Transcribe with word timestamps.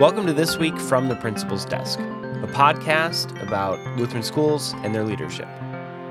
Welcome 0.00 0.26
to 0.26 0.32
This 0.32 0.58
Week 0.58 0.76
from 0.76 1.06
the 1.06 1.14
Principal's 1.14 1.64
Desk, 1.64 2.00
a 2.00 2.48
podcast 2.48 3.40
about 3.40 3.78
Lutheran 3.96 4.24
schools 4.24 4.74
and 4.78 4.92
their 4.92 5.04
leadership. 5.04 5.46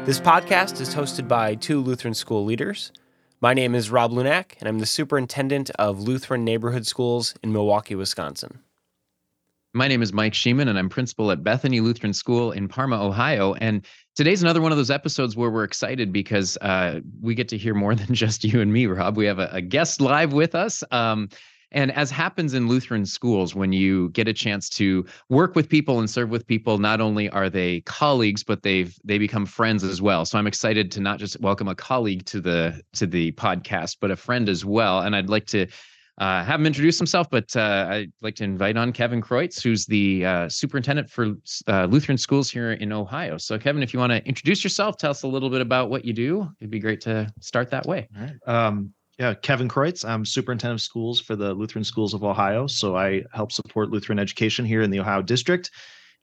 This 0.05 0.21
podcast 0.21 0.79
is 0.79 0.96
hosted 0.96 1.28
by 1.28 1.55
two 1.55 1.82
Lutheran 1.82 2.14
school 2.14 2.46
leaders. 2.46 2.93
My 3.41 3.54
name 3.54 3.75
is 3.75 3.91
Rob 3.91 4.14
Lunak, 4.14 4.54
and 4.61 4.70
I'm 4.70 4.80
the 4.80 4.86
superintendent 4.86 5.70
of 5.71 6.00
Lutheran 6.00 6.46
neighborhood 6.46 6.88
schools 6.88 7.36
in 7.43 7.52
Milwaukee, 7.52 7.96
Wisconsin. 7.96 8.61
My 9.73 9.89
name 9.89 10.02
is 10.02 10.13
Mike 10.13 10.34
Sheeman, 10.34 10.70
and 10.70 10.79
I'm 10.79 10.88
principal 10.88 11.29
at 11.31 11.43
Bethany 11.43 11.81
Lutheran 11.81 12.13
School 12.13 12.54
in 12.54 12.70
Parma, 12.70 13.05
Ohio. 13.05 13.54
And 13.55 13.86
today's 14.15 14.41
another 14.41 14.61
one 14.61 14.71
of 14.71 14.77
those 14.77 14.91
episodes 14.91 15.36
where 15.36 15.50
we're 15.50 15.65
excited 15.65 16.13
because 16.13 16.57
uh, 16.61 17.02
we 17.21 17.36
get 17.36 17.50
to 17.50 17.57
hear 17.57 17.73
more 17.73 17.95
than 17.95 18.15
just 18.15 18.45
you 18.45 18.61
and 18.61 18.71
me, 18.71 18.86
Rob. 18.86 19.18
We 19.18 19.25
have 19.25 19.39
a, 19.39 19.50
a 19.52 19.61
guest 19.61 20.00
live 20.00 20.31
with 20.31 20.55
us. 20.55 20.86
Um, 20.91 21.27
and 21.73 21.91
as 21.91 22.12
happens 22.12 22.54
in 22.54 22.68
Lutheran 22.68 23.05
schools, 23.05 23.55
when 23.55 23.73
you 23.73 24.09
get 24.09 24.27
a 24.27 24.34
chance 24.34 24.70
to 24.72 25.05
work 25.30 25.55
with 25.55 25.70
people 25.70 26.00
and 26.00 26.09
serve 26.09 26.30
with 26.30 26.45
people, 26.48 26.77
not 26.77 27.02
only 27.02 27.30
are 27.30 27.50
they 27.50 27.81
colleagues, 27.81 28.44
but 28.44 28.64
they've 28.64 28.98
they 29.04 29.18
become 29.18 29.45
friends 29.45 29.84
as 29.84 30.02
well. 30.02 30.26
So 30.26 30.38
I'm 30.38 30.48
excited 30.48 30.91
to 30.91 31.02
not 31.02 31.20
just 31.20 31.40
welcome 31.40 31.67
a 31.67 31.76
colleague 31.76 32.26
to 32.28 32.41
the 32.41 32.81
to 32.94 33.08
the 33.08 33.31
podcast, 33.34 33.98
but 34.00 34.12
a 34.12 34.16
friend 34.16 34.50
as 34.50 34.64
well. 34.66 35.02
And 35.02 35.16
I'd 35.16 35.30
like 35.30 35.45
to 35.48 35.67
uh, 36.20 36.44
have 36.44 36.59
him 36.59 36.67
introduce 36.67 36.98
himself, 36.98 37.28
but 37.30 37.55
uh, 37.55 37.88
I'd 37.90 38.12
like 38.22 38.36
to 38.36 38.44
invite 38.44 38.78
on 38.78 38.94
Kevin 38.94 39.22
Creutz, 39.22 39.64
who's 39.64 39.86
the 39.86 40.26
uh, 40.26 40.50
superintendent 40.50 41.09
for 41.09 41.34
uh, 41.67 41.86
Lutheran 41.86 42.20
schools 42.20 42.52
here 42.52 42.73
in 42.73 42.92
Ohio. 42.92 43.38
So, 43.38 43.58
Kevin, 43.58 43.81
if 43.81 43.94
you 43.94 44.00
want 44.00 44.12
to 44.12 44.23
introduce 44.28 44.64
yourself, 44.64 44.98
tell 44.98 45.12
us 45.12 45.23
a 45.23 45.28
little 45.28 45.50
bit 45.50 45.62
about 45.62 45.90
what 45.90 46.05
you 46.05 46.14
do. 46.14 46.48
It'd 46.59 46.70
be 46.70 46.80
great 46.80 47.02
to 47.02 47.31
start 47.40 47.72
that 47.72 47.88
way. 47.88 48.08
Right. 48.16 48.36
Um, 48.45 48.94
yeah, 49.20 49.34
Kevin 49.35 49.70
Creutz. 49.70 50.03
I'm 50.03 50.26
superintendent 50.26 50.80
of 50.80 50.84
schools 50.84 51.20
for 51.20 51.35
the 51.35 51.53
Lutheran 51.53 51.84
Schools 51.84 52.13
of 52.13 52.23
Ohio. 52.23 52.67
So 52.67 52.97
I 52.97 53.23
help 53.31 53.52
support 53.52 53.92
Lutheran 53.92 54.19
education 54.19 54.66
here 54.66 54.81
in 54.81 54.89
the 54.89 55.00
Ohio 55.00 55.22
district. 55.22 55.72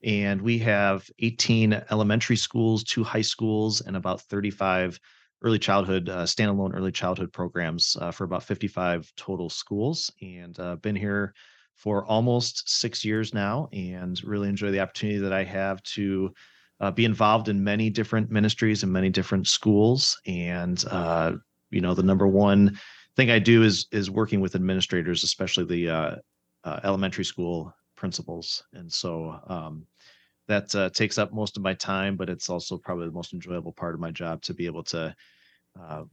And 0.03 0.41
we 0.41 0.57
have 0.59 1.09
18 1.19 1.83
elementary 1.91 2.35
schools, 2.35 2.83
two 2.83 3.03
high 3.03 3.21
schools, 3.21 3.81
and 3.81 3.95
about 3.95 4.21
35 4.21 4.99
early 5.43 5.59
childhood, 5.59 6.09
uh, 6.09 6.23
standalone 6.23 6.75
early 6.75 6.91
childhood 6.91 7.31
programs 7.31 7.95
uh, 8.01 8.11
for 8.11 8.25
about 8.25 8.43
55 8.43 9.11
total 9.15 9.49
schools. 9.49 10.11
And 10.21 10.59
uh, 10.59 10.75
been 10.77 10.95
here 10.95 11.33
for 11.75 12.05
almost 12.05 12.69
six 12.69 13.05
years 13.05 13.33
now 13.33 13.69
and 13.71 14.21
really 14.23 14.49
enjoy 14.49 14.71
the 14.71 14.81
opportunity 14.81 15.19
that 15.19 15.33
I 15.33 15.43
have 15.43 15.81
to 15.83 16.33
uh, 16.79 16.91
be 16.91 17.05
involved 17.05 17.47
in 17.47 17.63
many 17.63 17.89
different 17.89 18.29
ministries 18.29 18.83
and 18.83 18.91
many 18.91 19.09
different 19.09 19.47
schools 19.47 20.19
and 20.25 20.83
uh, 20.89 21.33
you 21.71 21.81
know 21.81 21.93
the 21.93 22.03
number 22.03 22.27
one 22.27 22.77
thing 23.15 23.31
I 23.31 23.39
do 23.39 23.63
is 23.63 23.87
is 23.91 24.09
working 24.09 24.41
with 24.41 24.55
administrators, 24.55 25.23
especially 25.23 25.65
the 25.65 25.89
uh, 25.89 26.15
uh, 26.63 26.79
elementary 26.83 27.25
school 27.25 27.73
principals, 27.95 28.63
and 28.73 28.91
so 28.91 29.39
um, 29.47 29.85
that 30.47 30.73
uh, 30.75 30.89
takes 30.89 31.17
up 31.17 31.33
most 31.33 31.57
of 31.57 31.63
my 31.63 31.73
time. 31.73 32.15
But 32.15 32.29
it's 32.29 32.49
also 32.49 32.77
probably 32.77 33.07
the 33.07 33.13
most 33.13 33.33
enjoyable 33.33 33.73
part 33.73 33.93
of 33.93 33.99
my 33.99 34.11
job 34.11 34.41
to 34.43 34.53
be 34.53 34.65
able 34.65 34.83
to 34.85 35.15
uh, 35.79 36.03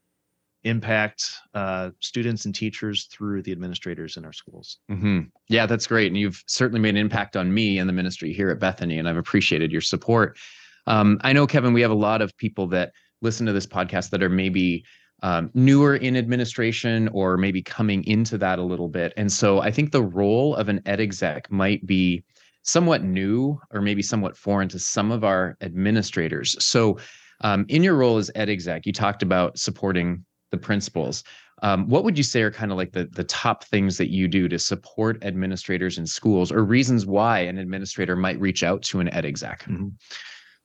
impact 0.64 1.30
uh, 1.54 1.90
students 2.00 2.44
and 2.44 2.54
teachers 2.54 3.04
through 3.06 3.42
the 3.42 3.52
administrators 3.52 4.16
in 4.16 4.24
our 4.24 4.32
schools. 4.32 4.78
Mm-hmm. 4.90 5.20
Yeah, 5.48 5.66
that's 5.66 5.86
great, 5.86 6.08
and 6.08 6.16
you've 6.16 6.42
certainly 6.46 6.80
made 6.80 6.90
an 6.90 6.96
impact 6.96 7.36
on 7.36 7.52
me 7.52 7.78
and 7.78 7.88
the 7.88 7.92
ministry 7.92 8.32
here 8.32 8.50
at 8.50 8.58
Bethany, 8.58 8.98
and 8.98 9.08
I've 9.08 9.16
appreciated 9.16 9.72
your 9.72 9.80
support. 9.80 10.38
Um, 10.86 11.20
I 11.22 11.32
know, 11.32 11.46
Kevin, 11.46 11.74
we 11.74 11.82
have 11.82 11.90
a 11.90 11.94
lot 11.94 12.22
of 12.22 12.36
people 12.36 12.66
that 12.68 12.92
listen 13.20 13.46
to 13.46 13.52
this 13.52 13.66
podcast 13.66 14.10
that 14.10 14.22
are 14.22 14.28
maybe 14.28 14.84
um, 15.22 15.50
newer 15.54 15.96
in 15.96 16.16
administration 16.16 17.08
or 17.08 17.36
maybe 17.36 17.62
coming 17.62 18.04
into 18.04 18.38
that 18.38 18.58
a 18.58 18.62
little 18.62 18.88
bit. 18.88 19.12
And 19.16 19.30
so 19.30 19.60
I 19.60 19.70
think 19.70 19.90
the 19.90 20.02
role 20.02 20.54
of 20.54 20.68
an 20.68 20.80
ed 20.86 21.00
exec 21.00 21.50
might 21.50 21.84
be 21.86 22.22
somewhat 22.62 23.02
new 23.02 23.58
or 23.72 23.80
maybe 23.80 24.02
somewhat 24.02 24.36
foreign 24.36 24.68
to 24.68 24.78
some 24.78 25.10
of 25.10 25.24
our 25.24 25.56
administrators. 25.60 26.62
So 26.64 26.98
um, 27.40 27.64
in 27.68 27.82
your 27.82 27.94
role 27.94 28.18
as 28.18 28.30
ed 28.34 28.48
exec, 28.48 28.86
you 28.86 28.92
talked 28.92 29.22
about 29.22 29.58
supporting 29.58 30.24
the 30.50 30.58
principals. 30.58 31.24
Um, 31.62 31.88
what 31.88 32.04
would 32.04 32.16
you 32.16 32.24
say 32.24 32.42
are 32.42 32.52
kind 32.52 32.70
of 32.70 32.78
like 32.78 32.92
the, 32.92 33.06
the 33.06 33.24
top 33.24 33.64
things 33.64 33.96
that 33.98 34.10
you 34.10 34.28
do 34.28 34.48
to 34.48 34.58
support 34.58 35.24
administrators 35.24 35.98
in 35.98 36.06
schools 36.06 36.52
or 36.52 36.64
reasons 36.64 37.04
why 37.04 37.40
an 37.40 37.58
administrator 37.58 38.14
might 38.14 38.38
reach 38.38 38.62
out 38.62 38.82
to 38.82 39.00
an 39.00 39.12
ed 39.12 39.24
exec? 39.24 39.64
Mm-hmm. 39.64 39.88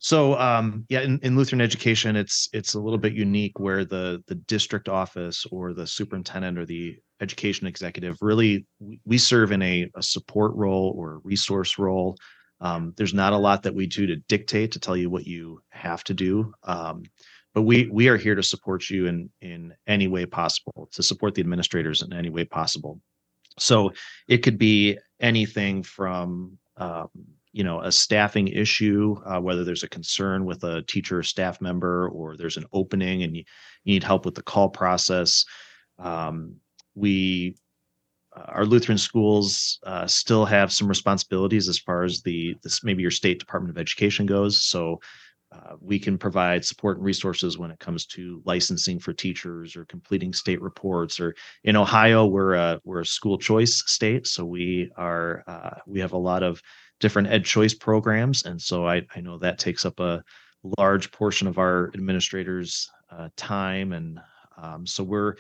So 0.04 0.38
um, 0.38 0.86
yeah, 0.90 1.00
in, 1.00 1.18
in 1.24 1.38
Lutheran 1.38 1.62
education, 1.62 2.18
it's 2.18 2.50
it's 2.52 2.74
a 2.74 2.80
little 2.80 3.00
bit 3.00 3.14
unique 3.14 3.58
where 3.58 3.86
the 3.86 4.22
the 4.28 4.36
district 4.36 4.90
office 4.90 5.46
or 5.50 5.74
the 5.74 5.88
superintendent 5.88 6.58
or 6.58 6.66
the 6.66 6.98
education 7.22 7.68
executive 7.68 8.18
really 8.20 8.66
we 9.06 9.18
serve 9.18 9.54
in 9.54 9.62
a, 9.62 9.90
a 9.96 10.04
support 10.04 10.54
role 10.56 10.94
or 10.98 11.22
resource 11.24 11.80
role. 11.80 12.18
Um, 12.60 12.94
there's 12.98 13.14
not 13.14 13.32
a 13.32 13.38
lot 13.38 13.64
that 13.64 13.74
we 13.74 13.88
do 13.88 14.06
to 14.08 14.18
dictate 14.28 14.74
to 14.74 14.80
tell 14.80 14.98
you 14.98 15.10
what 15.10 15.26
you 15.26 15.62
have 15.70 16.04
to 16.04 16.14
do, 16.14 16.54
um, 16.64 17.04
but 17.54 17.62
we 17.62 17.88
we 17.88 18.10
are 18.10 18.18
here 18.18 18.36
to 18.36 18.44
support 18.44 18.90
you 18.90 19.08
in 19.08 19.30
in 19.40 19.74
any 19.88 20.10
way 20.10 20.26
possible 20.26 20.90
to 20.92 21.02
support 21.02 21.34
the 21.34 21.42
administrators 21.42 22.02
in 22.02 22.12
any 22.12 22.30
way 22.30 22.44
possible. 22.44 23.00
So 23.58 23.94
it 24.28 24.40
could 24.40 24.58
be 24.58 24.98
anything 25.22 25.82
from 25.82 26.58
um, 26.76 27.08
you 27.54 27.64
know 27.64 27.80
a 27.82 27.92
staffing 27.92 28.48
issue 28.50 29.16
uh, 29.26 29.40
whether 29.40 29.64
there's 29.64 29.84
a 29.84 29.90
concern 29.90 30.44
with 30.44 30.64
a 30.64 30.82
teacher 30.84 31.20
or 31.20 31.24
staff 31.24 31.62
member 31.62 32.10
or 32.10 32.36
there's 32.36 32.58
an 32.58 32.66
opening 32.74 33.24
and 33.24 33.38
you, 33.38 33.44
you 33.84 33.94
need 33.94 34.04
help 34.04 34.26
with 34.26 34.36
the 34.36 34.44
call 34.44 34.70
process 34.70 35.46
um, 36.00 36.56
we 36.96 37.56
our 38.36 38.66
lutheran 38.66 38.98
schools 38.98 39.80
uh, 39.86 40.08
still 40.08 40.46
have 40.46 40.74
some 40.74 40.88
responsibilities 40.88 41.70
as 41.70 41.80
far 41.80 42.04
as 42.04 42.22
the 42.22 42.56
this 42.64 42.84
maybe 42.84 43.02
your 43.02 43.12
state 43.12 43.40
department 43.40 43.76
of 43.76 43.80
education 43.80 44.26
goes. 44.26 44.64
So 44.64 45.00
uh, 45.52 45.76
we 45.80 46.00
can 46.00 46.18
provide 46.18 46.66
support 46.66 46.98
and 46.98 47.06
resources 47.06 47.60
when 47.60 47.70
it 47.70 47.80
comes 47.80 48.08
to 48.08 48.42
licensing 48.44 48.98
for 48.98 49.14
teachers 49.14 49.76
or 49.76 49.86
completing 49.86 50.34
state 50.34 50.60
reports 50.62 51.20
or 51.20 51.36
in 51.64 51.76
ohio 51.76 52.26
we're 52.26 52.56
a 52.56 52.82
we're 52.84 53.02
a 53.02 53.06
school 53.06 53.38
choice 53.38 53.84
state. 53.86 54.26
So 54.26 54.46
we 54.46 54.92
are 54.98 55.44
uh, 55.46 55.80
we 55.86 56.00
have 56.00 56.14
a 56.14 56.18
lot 56.18 56.42
of 56.42 56.62
different 57.00 57.28
ed 57.28 57.46
choice 57.46 57.74
programs. 57.74 58.44
And 58.44 58.62
so 58.62 58.88
I, 58.88 59.06
I 59.16 59.22
know 59.22 59.38
that 59.40 59.60
takes 59.60 59.86
up 59.86 60.00
a 60.00 60.24
large 60.78 61.12
portion 61.12 61.48
of 61.48 61.58
our 61.58 61.92
administrators' 61.94 62.90
uh, 63.12 63.30
time. 63.36 63.94
And 63.94 64.20
um, 64.58 64.88
so 64.88 65.04
we're, 65.04 65.36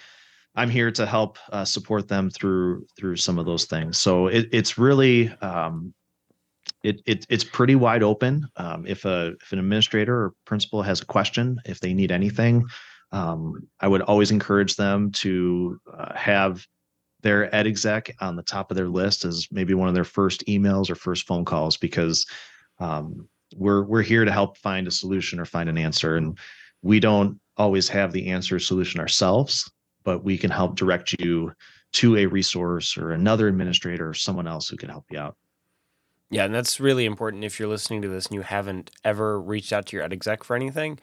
I'm 0.55 0.69
here 0.69 0.91
to 0.91 1.05
help 1.05 1.37
uh, 1.51 1.65
support 1.65 2.07
them 2.07 2.29
through 2.29 2.85
through 2.97 3.15
some 3.15 3.39
of 3.39 3.45
those 3.45 3.65
things. 3.65 3.97
So 3.97 4.27
it, 4.27 4.49
it's 4.51 4.77
really 4.77 5.29
um, 5.41 5.93
it, 6.83 7.01
it 7.05 7.25
it's 7.29 7.43
pretty 7.43 7.75
wide 7.75 8.03
open. 8.03 8.47
Um, 8.57 8.85
if 8.85 9.05
a 9.05 9.33
if 9.41 9.51
an 9.51 9.59
administrator 9.59 10.15
or 10.15 10.33
principal 10.45 10.81
has 10.83 11.01
a 11.01 11.05
question, 11.05 11.59
if 11.65 11.79
they 11.79 11.93
need 11.93 12.11
anything, 12.11 12.65
um, 13.11 13.67
I 13.79 13.87
would 13.87 14.01
always 14.01 14.31
encourage 14.31 14.75
them 14.75 15.11
to 15.13 15.79
uh, 15.91 16.15
have 16.15 16.65
their 17.23 17.53
ed 17.53 17.65
exec 17.65 18.15
on 18.21 18.35
the 18.35 18.43
top 18.43 18.69
of 18.69 18.77
their 18.77 18.89
list 18.89 19.25
as 19.25 19.47
maybe 19.51 19.73
one 19.73 19.87
of 19.87 19.95
their 19.95 20.03
first 20.03 20.45
emails 20.45 20.89
or 20.89 20.95
first 20.95 21.25
phone 21.25 21.45
calls 21.45 21.75
because 21.75 22.25
um, 22.79 23.27
we're 23.55 23.83
we're 23.83 24.03
here 24.03 24.25
to 24.25 24.31
help 24.31 24.57
find 24.57 24.87
a 24.87 24.91
solution 24.91 25.39
or 25.39 25.45
find 25.45 25.67
an 25.67 25.77
answer. 25.77 26.15
And 26.15 26.37
we 26.81 26.99
don't 26.99 27.39
always 27.57 27.89
have 27.89 28.11
the 28.11 28.27
answer 28.27 28.59
solution 28.59 28.99
ourselves 28.99 29.69
but 30.03 30.23
we 30.23 30.37
can 30.37 30.51
help 30.51 30.75
direct 30.75 31.15
you 31.19 31.53
to 31.93 32.17
a 32.17 32.25
resource 32.25 32.97
or 32.97 33.11
another 33.11 33.47
administrator 33.47 34.09
or 34.09 34.13
someone 34.13 34.47
else 34.47 34.67
who 34.67 34.77
can 34.77 34.89
help 34.89 35.05
you 35.11 35.19
out. 35.19 35.35
Yeah 36.29 36.45
and 36.45 36.53
that's 36.53 36.79
really 36.79 37.05
important 37.05 37.43
if 37.43 37.59
you're 37.59 37.69
listening 37.69 38.01
to 38.01 38.07
this 38.07 38.27
and 38.27 38.35
you 38.35 38.41
haven't 38.41 38.91
ever 39.03 39.39
reached 39.39 39.71
out 39.71 39.85
to 39.87 39.95
your 39.95 40.03
ed 40.03 40.13
exec 40.13 40.43
for 40.43 40.55
anything. 40.55 40.99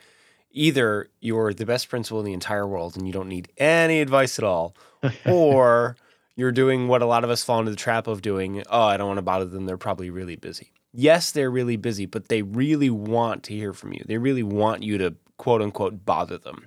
Either 0.53 1.09
you're 1.21 1.55
the 1.55 1.65
best 1.67 1.89
principal 1.89 2.19
in 2.19 2.27
the 2.27 2.33
entire 2.33 2.67
world 2.67 2.97
and 2.97 3.07
you 3.07 3.13
don't 3.13 3.29
need 3.29 3.49
any 3.57 4.01
advice 4.01 4.39
at 4.39 4.45
all 4.45 4.75
or 5.27 5.97
you're 6.41 6.53
doing 6.53 6.89
what 6.89 7.03
a 7.03 7.07
lot 7.07 7.23
of 7.23 7.31
us 7.31 7.45
fall 7.45 7.59
into 7.59 7.71
the 7.71 7.77
trap 7.77 8.07
of 8.07 8.23
doing. 8.23 8.63
Oh, 8.71 8.83
I 8.83 8.97
don't 8.97 9.07
want 9.07 9.19
to 9.19 9.23
bother 9.23 9.45
them. 9.45 9.67
They're 9.67 9.77
probably 9.77 10.11
really 10.11 10.37
busy. 10.37 10.73
Yes, 10.93 11.31
they're 11.31 11.51
really 11.51 11.77
busy, 11.77 12.07
but 12.07 12.29
they 12.29 12.43
really 12.43 12.91
want 12.91 13.45
to 13.45 13.55
hear 13.55 13.73
from 13.73 13.93
you. 13.93 14.03
They 14.07 14.19
really 14.19 14.43
want 14.43 14.83
you 14.83 14.99
to 14.99 15.15
quote 15.37 15.63
unquote 15.63 16.05
bother 16.05 16.39
them. 16.39 16.67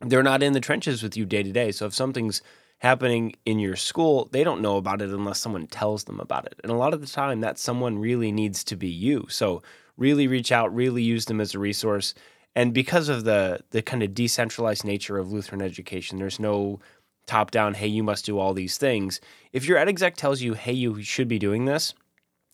They're 0.00 0.22
not 0.22 0.42
in 0.42 0.52
the 0.52 0.60
trenches 0.60 1.02
with 1.02 1.16
you 1.16 1.24
day 1.24 1.42
to 1.42 1.52
day. 1.52 1.72
So 1.72 1.86
if 1.86 1.94
something's 1.94 2.42
happening 2.78 3.34
in 3.46 3.58
your 3.58 3.76
school, 3.76 4.28
they 4.32 4.44
don't 4.44 4.60
know 4.60 4.76
about 4.76 5.00
it 5.00 5.10
unless 5.10 5.40
someone 5.40 5.66
tells 5.66 6.04
them 6.04 6.20
about 6.20 6.46
it. 6.46 6.60
And 6.62 6.70
a 6.70 6.76
lot 6.76 6.92
of 6.92 7.00
the 7.00 7.06
time, 7.06 7.40
that 7.40 7.58
someone 7.58 7.98
really 7.98 8.32
needs 8.32 8.62
to 8.64 8.76
be 8.76 8.88
you. 8.88 9.26
So 9.30 9.62
really 9.96 10.26
reach 10.26 10.52
out, 10.52 10.74
really 10.74 11.02
use 11.02 11.24
them 11.24 11.40
as 11.40 11.54
a 11.54 11.58
resource. 11.58 12.14
And 12.54 12.74
because 12.74 13.08
of 13.08 13.24
the 13.24 13.60
the 13.70 13.82
kind 13.82 14.02
of 14.02 14.14
decentralized 14.14 14.84
nature 14.84 15.18
of 15.18 15.32
Lutheran 15.32 15.62
education, 15.62 16.18
there's 16.18 16.38
no 16.38 16.80
top 17.26 17.50
down, 17.50 17.74
hey, 17.74 17.86
you 17.86 18.02
must 18.02 18.24
do 18.24 18.38
all 18.38 18.54
these 18.54 18.76
things. 18.76 19.20
If 19.52 19.66
your 19.66 19.78
ed 19.78 19.88
exec 19.88 20.16
tells 20.16 20.42
you, 20.42 20.54
hey, 20.54 20.72
you 20.72 21.02
should 21.02 21.28
be 21.28 21.38
doing 21.38 21.64
this, 21.64 21.94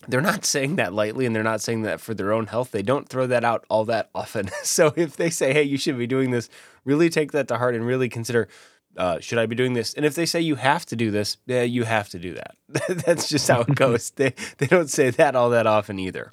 they're 0.08 0.20
not 0.20 0.44
saying 0.44 0.76
that 0.76 0.92
lightly 0.92 1.26
and 1.26 1.34
they're 1.34 1.42
not 1.42 1.60
saying 1.60 1.82
that 1.82 2.00
for 2.00 2.14
their 2.14 2.32
own 2.32 2.46
health. 2.46 2.70
They 2.70 2.82
don't 2.82 3.08
throw 3.08 3.26
that 3.26 3.44
out 3.44 3.64
all 3.68 3.84
that 3.86 4.10
often. 4.14 4.50
so 4.62 4.92
if 4.96 5.16
they 5.16 5.30
say, 5.30 5.52
hey, 5.52 5.62
you 5.62 5.76
should 5.76 5.98
be 5.98 6.06
doing 6.06 6.30
this, 6.30 6.48
really 6.84 7.10
take 7.10 7.32
that 7.32 7.48
to 7.48 7.58
heart 7.58 7.74
and 7.74 7.86
really 7.86 8.08
consider 8.08 8.48
uh, 8.96 9.20
should 9.20 9.38
I 9.38 9.46
be 9.46 9.54
doing 9.54 9.74
this? 9.74 9.94
And 9.94 10.04
if 10.04 10.14
they 10.14 10.26
say 10.26 10.40
you 10.40 10.56
have 10.56 10.84
to 10.86 10.96
do 10.96 11.10
this, 11.10 11.36
yeah, 11.46 11.62
you 11.62 11.84
have 11.84 12.08
to 12.10 12.18
do 12.18 12.34
that. 12.34 12.56
That's 13.06 13.28
just 13.28 13.48
how 13.48 13.60
it 13.60 13.74
goes. 13.74 14.10
they 14.10 14.34
they 14.58 14.66
don't 14.66 14.90
say 14.90 15.10
that 15.10 15.36
all 15.36 15.50
that 15.50 15.66
often 15.66 15.98
either. 15.98 16.30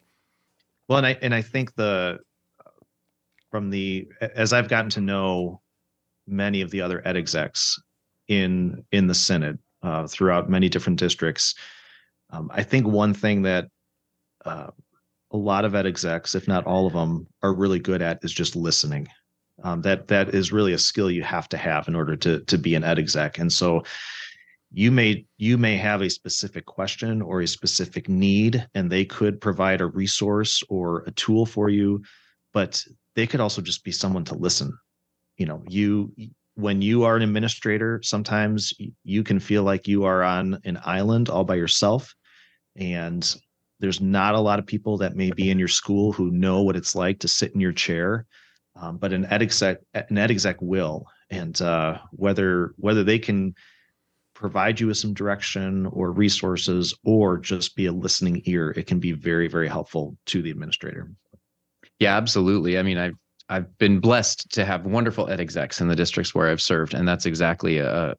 Well, 0.87 0.97
and 0.97 1.07
I 1.07 1.17
and 1.21 1.35
I 1.35 1.41
think 1.41 1.75
the 1.75 2.19
from 3.51 3.69
the 3.69 4.07
as 4.19 4.53
I've 4.53 4.69
gotten 4.69 4.89
to 4.91 5.01
know 5.01 5.61
many 6.25 6.61
of 6.61 6.71
the 6.71 6.81
other 6.81 7.01
ed 7.05 7.15
execs 7.15 7.79
in 8.27 8.83
in 8.91 9.07
the 9.07 9.15
Synod 9.15 9.59
uh, 9.83 10.07
throughout 10.07 10.49
many 10.49 10.69
different 10.69 10.99
districts, 10.99 11.55
um, 12.29 12.49
I 12.53 12.63
think 12.63 12.87
one 12.87 13.13
thing 13.13 13.43
that 13.43 13.67
uh, 14.45 14.67
a 15.31 15.37
lot 15.37 15.65
of 15.65 15.75
ed 15.75 15.85
execs, 15.85 16.35
if 16.35 16.47
not 16.47 16.65
all 16.65 16.87
of 16.87 16.93
them, 16.93 17.27
are 17.43 17.53
really 17.53 17.79
good 17.79 18.01
at 18.01 18.19
is 18.23 18.33
just 18.33 18.55
listening. 18.55 19.07
Um, 19.63 19.81
that 19.81 20.07
that 20.07 20.35
is 20.35 20.51
really 20.51 20.73
a 20.73 20.77
skill 20.77 21.09
you 21.09 21.23
have 21.23 21.49
to 21.49 21.57
have 21.57 21.87
in 21.87 21.95
order 21.95 22.15
to 22.17 22.41
to 22.41 22.57
be 22.57 22.75
an 22.75 22.83
ed 22.83 22.99
exec. 22.99 23.39
And 23.39 23.51
so 23.51 23.83
you 24.71 24.91
may 24.91 25.25
you 25.37 25.57
may 25.57 25.77
have 25.77 26.01
a 26.01 26.09
specific 26.09 26.65
question 26.65 27.21
or 27.21 27.41
a 27.41 27.47
specific 27.47 28.09
need, 28.09 28.67
and 28.75 28.91
they 28.91 29.05
could 29.05 29.41
provide 29.41 29.81
a 29.81 29.87
resource 29.87 30.63
or 30.69 31.03
a 31.07 31.11
tool 31.11 31.45
for 31.45 31.69
you, 31.69 32.03
but 32.53 32.83
they 33.15 33.25
could 33.25 33.39
also 33.39 33.61
just 33.61 33.83
be 33.83 33.91
someone 33.91 34.25
to 34.25 34.35
listen. 34.35 34.77
You 35.37 35.45
know, 35.47 35.63
you 35.67 36.11
when 36.57 36.81
you 36.81 37.03
are 37.03 37.15
an 37.15 37.21
administrator, 37.21 37.99
sometimes 38.01 38.73
you 39.03 39.23
can 39.23 39.39
feel 39.39 39.61
like 39.61 39.87
you 39.87 40.05
are 40.05 40.23
on 40.23 40.59
an 40.65 40.79
island 40.83 41.29
all 41.29 41.43
by 41.43 41.53
yourself. 41.53 42.15
And 42.75 43.23
there's 43.79 44.01
not 44.01 44.33
a 44.33 44.39
lot 44.39 44.57
of 44.57 44.65
people 44.65 44.97
that 44.97 45.15
may 45.15 45.29
be 45.29 45.51
in 45.51 45.59
your 45.59 45.67
school 45.67 46.11
who 46.11 46.31
know 46.31 46.63
what 46.63 46.75
it's 46.75 46.95
like 46.95 47.19
to 47.19 47.27
sit 47.27 47.53
in 47.53 47.61
your 47.61 47.73
chair. 47.73 48.25
Um, 48.75 48.97
but 48.97 49.13
an 49.13 49.25
ed 49.25 49.43
exec 49.43 49.77
an 49.93 50.17
ed 50.17 50.31
exec 50.31 50.59
will. 50.59 51.05
And 51.29 51.59
uh, 51.61 51.99
whether 52.11 52.73
whether 52.77 53.03
they 53.03 53.19
can 53.19 53.53
provide 54.33 54.79
you 54.79 54.87
with 54.87 54.97
some 54.97 55.13
direction 55.13 55.85
or 55.85 56.11
resources 56.11 56.95
or 57.03 57.37
just 57.37 57.75
be 57.75 57.85
a 57.85 57.91
listening 57.91 58.41
ear 58.45 58.71
it 58.71 58.87
can 58.87 58.99
be 58.99 59.11
very 59.11 59.47
very 59.47 59.67
helpful 59.67 60.17
to 60.25 60.41
the 60.41 60.49
administrator. 60.49 61.11
Yeah 61.99 62.17
absolutely. 62.17 62.79
I 62.79 62.81
mean 62.81 62.97
i've 62.97 63.15
i've 63.49 63.77
been 63.77 63.99
blessed 63.99 64.49
to 64.51 64.65
have 64.65 64.85
wonderful 64.85 65.29
ed 65.29 65.39
execs 65.39 65.81
in 65.81 65.87
the 65.87 65.95
districts 65.95 66.33
where 66.33 66.49
i've 66.49 66.61
served 66.61 66.93
and 66.93 67.07
that's 67.07 67.25
exactly 67.25 67.77
a 67.77 68.15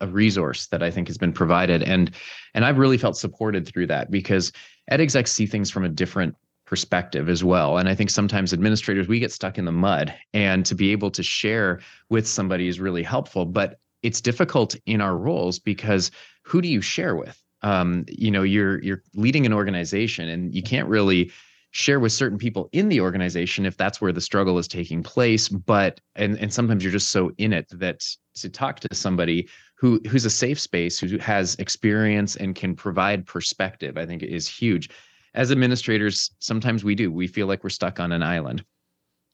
a 0.00 0.06
resource 0.08 0.66
that 0.66 0.82
i 0.82 0.90
think 0.90 1.06
has 1.08 1.18
been 1.18 1.32
provided 1.32 1.82
and 1.82 2.10
and 2.54 2.64
i've 2.64 2.78
really 2.78 2.98
felt 2.98 3.16
supported 3.16 3.66
through 3.66 3.86
that 3.86 4.10
because 4.10 4.52
ed 4.90 5.00
execs 5.00 5.32
see 5.32 5.46
things 5.46 5.70
from 5.70 5.84
a 5.84 5.88
different 5.88 6.34
perspective 6.66 7.28
as 7.28 7.44
well. 7.44 7.78
And 7.78 7.88
I 7.88 7.94
think 7.94 8.10
sometimes 8.10 8.52
administrators, 8.52 9.08
we 9.08 9.20
get 9.20 9.32
stuck 9.32 9.58
in 9.58 9.64
the 9.64 9.72
mud, 9.72 10.14
and 10.32 10.64
to 10.66 10.74
be 10.74 10.92
able 10.92 11.10
to 11.12 11.22
share 11.22 11.80
with 12.08 12.26
somebody 12.26 12.68
is 12.68 12.80
really 12.80 13.02
helpful. 13.02 13.44
But 13.44 13.78
it's 14.02 14.20
difficult 14.20 14.76
in 14.86 15.00
our 15.00 15.16
roles 15.16 15.58
because 15.58 16.10
who 16.42 16.60
do 16.60 16.68
you 16.68 16.80
share 16.80 17.16
with? 17.16 17.40
Um, 17.62 18.04
you 18.08 18.30
know, 18.30 18.42
you're 18.42 18.82
you're 18.82 19.02
leading 19.14 19.46
an 19.46 19.52
organization, 19.52 20.28
and 20.28 20.54
you 20.54 20.62
can't 20.62 20.88
really 20.88 21.30
share 21.74 22.00
with 22.00 22.12
certain 22.12 22.38
people 22.38 22.68
in 22.72 22.88
the 22.88 23.00
organization 23.00 23.66
if 23.66 23.76
that's 23.76 24.00
where 24.00 24.12
the 24.12 24.20
struggle 24.20 24.58
is 24.58 24.68
taking 24.68 25.02
place. 25.02 25.48
But 25.48 26.00
and 26.16 26.38
and 26.38 26.52
sometimes 26.52 26.82
you're 26.82 26.92
just 26.92 27.10
so 27.10 27.30
in 27.38 27.52
it 27.52 27.66
that 27.70 28.02
to 28.36 28.48
talk 28.48 28.80
to 28.80 28.94
somebody 28.94 29.48
who 29.76 30.00
who's 30.08 30.24
a 30.24 30.30
safe 30.30 30.58
space, 30.58 30.98
who 30.98 31.18
has 31.18 31.54
experience 31.56 32.36
and 32.36 32.54
can 32.54 32.74
provide 32.74 33.26
perspective, 33.26 33.98
I 33.98 34.06
think 34.06 34.22
is 34.22 34.48
huge 34.48 34.88
as 35.34 35.50
administrators, 35.50 36.30
sometimes 36.38 36.84
we 36.84 36.94
do. 36.94 37.10
We 37.10 37.26
feel 37.26 37.46
like 37.46 37.64
we're 37.64 37.70
stuck 37.70 38.00
on 38.00 38.12
an 38.12 38.22
island. 38.22 38.64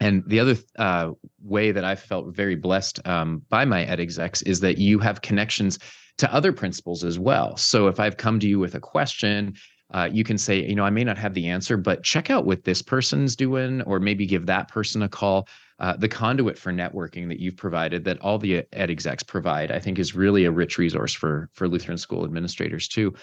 And 0.01 0.25
the 0.27 0.41
other 0.41 0.57
uh, 0.79 1.11
way 1.43 1.73
that 1.73 1.85
I 1.85 1.95
felt 1.95 2.35
very 2.35 2.55
blessed 2.55 3.07
um, 3.07 3.43
by 3.51 3.67
my 3.67 3.85
ed 3.85 4.01
execs 4.01 4.41
is 4.43 4.61
that 4.61 4.79
you 4.79 4.99
have 4.99 5.21
connections 5.21 5.79
to 6.19 6.33
other 6.33 6.53
principals 6.53 7.05
as 7.05 7.19
well. 7.19 7.57
So 7.57 7.87
if 7.87 8.01
I've 8.01 8.17
come 8.17 8.41
to 8.41 8.49
you 8.49 8.59
with 8.59 8.75
a 8.75 8.81
question, 8.81 9.55
uh, 9.93 10.09
you 10.11 10.25
can 10.25 10.39
say, 10.39 10.65
you 10.65 10.75
know, 10.75 10.85
I 10.85 10.91
may 10.91 11.05
not 11.05 11.19
have 11.19 11.35
the 11.35 11.49
answer, 11.49 11.77
but 11.77 12.03
check 12.03 12.31
out 12.31 12.47
what 12.47 12.65
this 12.65 12.83
person's 12.83 13.35
doing, 13.35 13.83
or 13.83 13.99
maybe 13.99 14.27
give 14.27 14.47
that 14.47 14.69
person 14.69 15.03
a 15.03 15.09
call. 15.09 15.49
Uh, 15.79 15.97
the 15.97 16.09
conduit 16.09 16.59
for 16.59 16.73
networking 16.73 17.27
that 17.29 17.41
you've 17.41 17.57
provided, 17.57 18.05
that 18.05 18.21
all 18.21 18.39
the 18.39 18.65
ed 18.73 18.91
execs 18.91 19.23
provide, 19.23 19.73
I 19.73 19.79
think 19.79 19.99
is 19.99 20.15
really 20.15 20.45
a 20.45 20.51
rich 20.51 20.77
resource 20.77 21.15
for 21.15 21.49
for 21.55 21.67
Lutheran 21.67 21.97
school 21.97 22.25
administrators 22.25 22.87
too. 22.87 23.15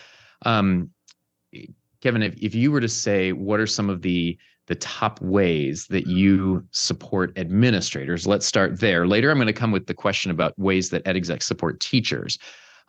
Um, 0.43 0.89
Kevin, 2.01 2.23
if, 2.23 2.35
if 2.41 2.55
you 2.55 2.71
were 2.71 2.81
to 2.81 2.89
say 2.89 3.31
what 3.31 3.59
are 3.59 3.67
some 3.67 3.89
of 3.89 4.01
the 4.01 4.37
the 4.65 4.75
top 4.75 5.21
ways 5.21 5.87
that 5.87 6.07
you 6.07 6.65
support 6.71 7.37
administrators, 7.37 8.27
let's 8.27 8.45
start 8.45 8.79
there. 8.79 9.07
Later, 9.07 9.31
I'm 9.31 9.37
going 9.37 9.47
to 9.47 9.53
come 9.53 9.71
with 9.71 9.87
the 9.87 9.93
question 9.93 10.29
about 10.29 10.57
ways 10.59 10.89
that 10.89 11.05
EdExec 11.05 11.41
support 11.41 11.79
teachers. 11.79 12.37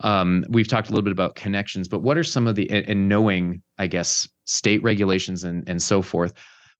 Um, 0.01 0.45
we've 0.49 0.69
talked 0.69 0.89
a 0.89 0.93
little 0.93 1.03
bit 1.03 1.13
about 1.13 1.35
connections, 1.35 1.89
but 1.89 2.01
what 2.01 2.17
are 2.17 2.25
some 2.25 2.47
of 2.47 2.55
the 2.55 2.71
and 2.71 3.09
knowing, 3.09 3.63
I 3.79 3.87
guess, 3.87 4.29
state 4.45 4.83
regulations 4.83 5.45
and 5.45 5.69
and 5.69 5.83
so 5.83 6.03
forth. 6.03 6.35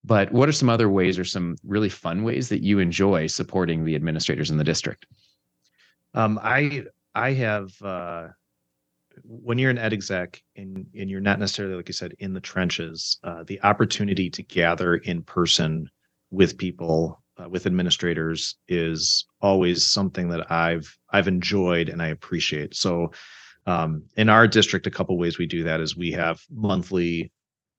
But 0.05 0.31
what 0.33 0.49
are 0.49 0.53
some 0.53 0.69
other 0.69 0.89
ways 0.89 1.19
or 1.19 1.25
some 1.25 1.57
really 1.65 1.89
fun 1.89 2.23
ways 2.23 2.49
that 2.51 2.63
you 2.63 2.79
enjoy 2.79 3.27
supporting 3.27 3.85
the 3.85 3.97
administrators 3.97 4.51
in 4.51 4.57
the 4.57 4.65
district? 4.65 5.07
Um, 6.15 6.39
I 6.43 6.85
I 7.15 7.33
have 7.33 7.83
uh, 7.83 8.29
when 9.25 9.59
you're 9.59 9.71
an 9.71 9.79
ed 9.79 9.93
exec 9.93 10.43
and, 10.57 10.87
and 10.97 11.11
you're 11.11 11.21
not 11.21 11.39
necessarily 11.39 11.75
like 11.75 11.89
you 11.89 11.95
said 11.95 12.15
in 12.19 12.33
the 12.33 12.41
trenches 12.41 13.19
uh, 13.25 13.43
the 13.45 13.61
opportunity 13.63 14.31
to 14.31 14.43
gather 14.43 14.97
in 14.97 15.23
person 15.23 15.91
with 16.31 16.59
people 16.59 17.23
uh, 17.39 17.49
with 17.49 17.67
administrators 17.67 18.57
is 18.69 19.27
always 19.41 19.85
something 19.85 20.29
that 20.29 20.51
i've 20.51 20.99
i've 21.11 21.29
enjoyed 21.29 21.89
and 21.89 22.03
i 22.03 22.09
appreciate. 22.09 22.75
So 22.75 23.13
um, 23.67 24.03
in 24.17 24.31
our 24.31 24.47
district 24.49 24.87
a 24.87 24.91
couple 24.91 25.19
ways 25.19 25.39
we 25.39 25.47
do 25.47 25.63
that 25.65 25.81
is 25.81 25.97
we 25.97 26.11
have 26.13 26.41
monthly 26.51 27.31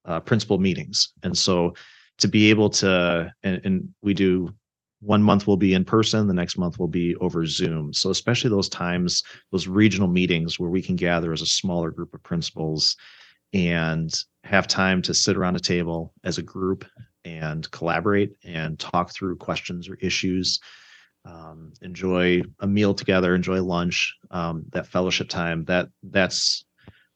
uh, 0.06 0.20
principal 0.20 0.60
meetings. 0.60 1.14
And 1.24 1.36
so 1.38 1.74
to 2.20 2.28
be 2.28 2.50
able 2.50 2.70
to 2.70 3.34
and, 3.44 3.62
and 3.64 3.90
we 4.02 4.14
do 4.14 4.54
one 5.02 5.24
month 5.24 5.48
will 5.48 5.58
be 5.58 5.74
in 5.74 5.86
person 5.86 6.28
the 6.28 6.34
next 6.34 6.58
month 6.58 6.78
will 6.78 6.88
be 6.88 7.16
over 7.18 7.46
zoom. 7.46 7.94
So 7.94 8.12
especially 8.12 8.50
those 8.50 8.70
times 8.70 9.24
those 9.52 9.68
regional 9.68 10.08
meetings 10.08 10.60
where 10.60 10.70
we 10.70 10.82
can 10.82 10.96
gather 10.96 11.34
as 11.34 11.42
a 11.42 11.48
smaller 11.48 11.90
group 11.90 12.14
of 12.14 12.22
principals 12.24 12.96
and 13.54 14.14
have 14.44 14.68
time 14.68 15.02
to 15.02 15.14
sit 15.14 15.36
around 15.36 15.56
a 15.56 15.60
table 15.60 16.14
as 16.24 16.38
a 16.38 16.44
group 16.44 16.86
and 17.26 17.70
collaborate 17.72 18.34
and 18.44 18.80
talk 18.80 19.12
through 19.14 19.38
questions 19.38 19.90
or 19.90 19.96
issues. 19.96 20.60
Um, 21.26 21.74
enjoy 21.82 22.42
a 22.60 22.68
meal 22.68 22.94
together 22.94 23.36
enjoy 23.36 23.62
lunch 23.62 24.16
um, 24.32 24.64
that 24.72 24.88
fellowship 24.88 25.30
time. 25.30 25.66
That 25.66 25.90
that's 26.04 26.66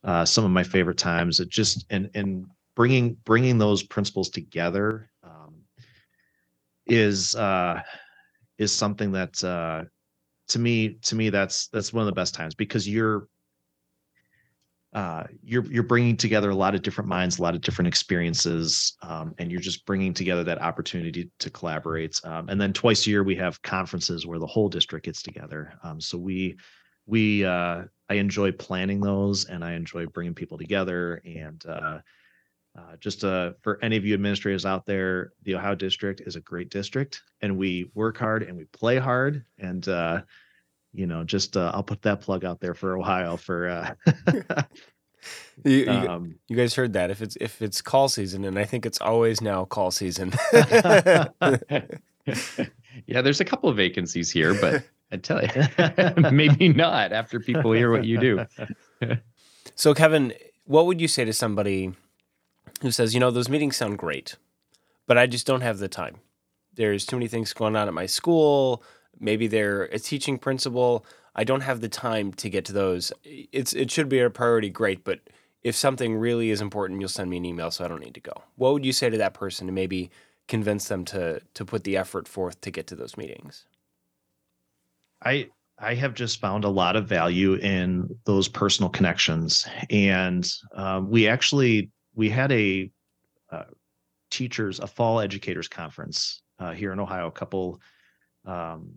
uh, 0.03 0.25
some 0.25 0.43
of 0.45 0.51
my 0.51 0.63
favorite 0.63 0.98
times. 0.98 1.39
It 1.39 1.50
just 1.50 1.86
and 1.89 2.10
and 2.13 2.45
bringing 2.75 3.17
bringing 3.24 3.57
those 3.57 3.83
principals 3.83 4.29
together 4.29 5.10
is 6.86 7.36
uh 7.36 7.81
is 8.57 8.72
something 8.72 9.12
that 9.12 9.43
uh 9.43 9.83
to 10.48 10.60
me 10.60 10.95
to 11.01 11.15
me 11.15 11.29
that's 11.29 11.67
that's 11.67 11.93
one 11.93 12.01
of 12.01 12.07
the 12.07 12.19
best 12.19 12.33
times 12.33 12.55
because 12.55 12.88
you're 12.88 13.27
uh, 14.93 15.23
you're 15.43 15.65
you're 15.65 15.83
bringing 15.83 16.15
together 16.15 16.50
a 16.50 16.55
lot 16.55 16.75
of 16.75 16.81
different 16.81 17.07
minds, 17.07 17.39
a 17.39 17.41
lot 17.41 17.55
of 17.55 17.62
different 17.62 17.88
experiences, 17.88 18.95
um, 19.01 19.33
and 19.39 19.51
you're 19.51 19.62
just 19.62 19.85
bringing 19.85 20.13
together 20.13 20.43
that 20.43 20.62
opportunity 20.62 21.31
to 21.39 21.50
collaborate. 21.50 22.19
Um, 22.23 22.50
and 22.50 22.62
then 22.62 22.73
twice 22.73 23.07
a 23.07 23.09
year 23.09 23.23
we 23.23 23.35
have 23.35 23.62
conferences 23.63 24.25
where 24.25 24.39
the 24.39 24.47
whole 24.47 24.69
district 24.69 25.05
gets 25.05 25.23
together. 25.23 25.73
Um, 25.83 26.00
so 26.00 26.17
we 26.17 26.57
we 27.05 27.43
uh, 27.43 27.83
I 28.09 28.13
enjoy 28.13 28.51
planning 28.51 29.01
those, 29.01 29.45
and 29.45 29.63
I 29.63 29.73
enjoy 29.73 30.05
bringing 30.05 30.35
people 30.35 30.57
together 30.57 31.21
and 31.25 31.63
uh, 31.65 32.00
uh, 32.77 32.95
just 33.00 33.23
uh, 33.23 33.53
for 33.62 33.77
any 33.83 33.97
of 33.97 34.05
you 34.05 34.15
administrators 34.15 34.65
out 34.65 34.85
there, 34.85 35.33
the 35.43 35.55
Ohio 35.55 35.75
district 35.75 36.21
is 36.21 36.35
a 36.35 36.41
great 36.41 36.69
district, 36.69 37.21
and 37.41 37.55
we 37.55 37.91
work 37.93 38.17
hard 38.17 38.43
and 38.43 38.57
we 38.57 38.65
play 38.65 38.97
hard. 38.97 39.45
And 39.59 39.88
uh, 39.88 40.21
you 40.93 41.07
know, 41.07 41.23
just 41.23 41.57
uh, 41.57 41.71
I'll 41.73 41.83
put 41.83 42.01
that 42.03 42.21
plug 42.21 42.45
out 42.45 42.59
there 42.59 42.73
for 42.73 42.97
Ohio 42.97 43.38
for. 43.38 43.69
Uh, 43.69 43.93
you, 45.63 45.77
you, 45.77 45.88
um, 45.88 46.35
you, 46.47 46.55
guys 46.55 46.75
heard 46.75 46.93
that? 46.93 47.12
If 47.12 47.21
it's 47.21 47.38
if 47.39 47.62
it's 47.62 47.81
call 47.81 48.09
season, 48.09 48.45
and 48.45 48.57
I 48.59 48.65
think 48.65 48.85
it's 48.85 49.01
always 49.01 49.41
now 49.41 49.65
call 49.65 49.91
season. 49.91 50.33
yeah, 50.53 51.27
there's 53.07 53.39
a 53.39 53.45
couple 53.45 53.69
of 53.69 53.77
vacancies 53.77 54.31
here, 54.31 54.53
but 54.53 54.83
I 55.12 55.17
tell 55.17 55.41
you, 55.41 56.31
maybe 56.31 56.69
not 56.69 57.12
after 57.12 57.39
people 57.39 57.71
hear 57.71 57.91
what 57.91 58.05
you 58.05 58.19
do. 58.19 58.45
so, 59.75 59.93
Kevin, 59.93 60.33
what 60.65 60.85
would 60.85 61.00
you 61.00 61.07
say 61.07 61.25
to 61.25 61.33
somebody? 61.33 61.93
who 62.83 62.91
says, 62.91 63.13
you 63.13 63.19
know, 63.19 63.31
those 63.31 63.50
meetings 63.50 63.77
sound 63.77 63.97
great, 63.97 64.35
but 65.07 65.17
I 65.17 65.25
just 65.25 65.47
don't 65.47 65.62
have 65.62 65.79
the 65.79 65.88
time. 65.88 66.17
There's 66.75 67.05
too 67.05 67.15
many 67.15 67.27
things 67.27 67.53
going 67.53 67.75
on 67.75 67.88
at 67.88 67.93
my 67.93 68.05
school. 68.05 68.83
Maybe 69.20 69.48
they're 69.48 69.84
a 69.84 70.00
teaching 70.00 70.38
principal. 70.38 71.05
I 71.36 71.43
don't 71.43 71.62
have 71.62 71.82
the 71.82 71.89
time 71.89 72.34
to 72.34 72.50
get 72.50 72.65
to 72.65 72.74
those. 72.74 73.12
It's 73.24 73.74
it 73.74 73.89
should 73.89 74.10
be 74.10 74.20
a 74.20 74.29
priority, 74.29 74.70
great, 74.70 75.03
but 75.03 75.20
if 75.63 75.75
something 75.75 76.15
really 76.15 76.50
is 76.50 76.62
important, 76.62 77.00
you'll 77.00 77.10
send 77.10 77.29
me 77.29 77.38
an 77.38 77.46
email 77.46 77.72
so 77.72 77.86
I 77.86 77.88
don't 77.88 78.01
need 78.01 78.13
to 78.15 78.20
go. 78.20 78.34
What 78.55 78.74
would 78.74 78.86
you 78.86 78.91
say 78.91 79.10
to 79.10 79.17
that 79.17 79.34
person 79.34 79.67
to 79.67 79.74
maybe 79.74 80.12
convince 80.48 80.88
them 80.88 81.05
to 81.05 81.41
to 81.53 81.65
put 81.65 81.84
the 81.84 81.98
effort 81.98 82.27
forth 82.27 82.60
to 82.62 82.72
get 82.72 82.88
to 82.88 82.96
those 82.96 83.17
meetings? 83.17 83.65
I 85.24 85.50
I 85.79 85.96
have 85.96 86.13
just 86.13 86.39
found 86.39 86.65
a 86.65 86.70
lot 86.70 86.96
of 86.96 87.08
value 87.08 87.55
in 87.55 88.08
those 88.25 88.48
personal 88.48 88.89
connections, 88.89 89.65
and 89.89 90.48
um, 90.75 91.10
we 91.10 91.27
actually 91.27 91.91
we 92.13 92.29
had 92.29 92.51
a 92.51 92.91
uh, 93.51 93.63
teachers 94.29 94.79
a 94.79 94.88
fall 94.88 95.20
educators 95.20 95.67
conference 95.67 96.41
uh, 96.60 96.72
here 96.72 96.91
in 96.91 97.00
Ohio 97.00 97.27
a 97.27 97.32
couple 97.32 97.79
um, 98.46 98.93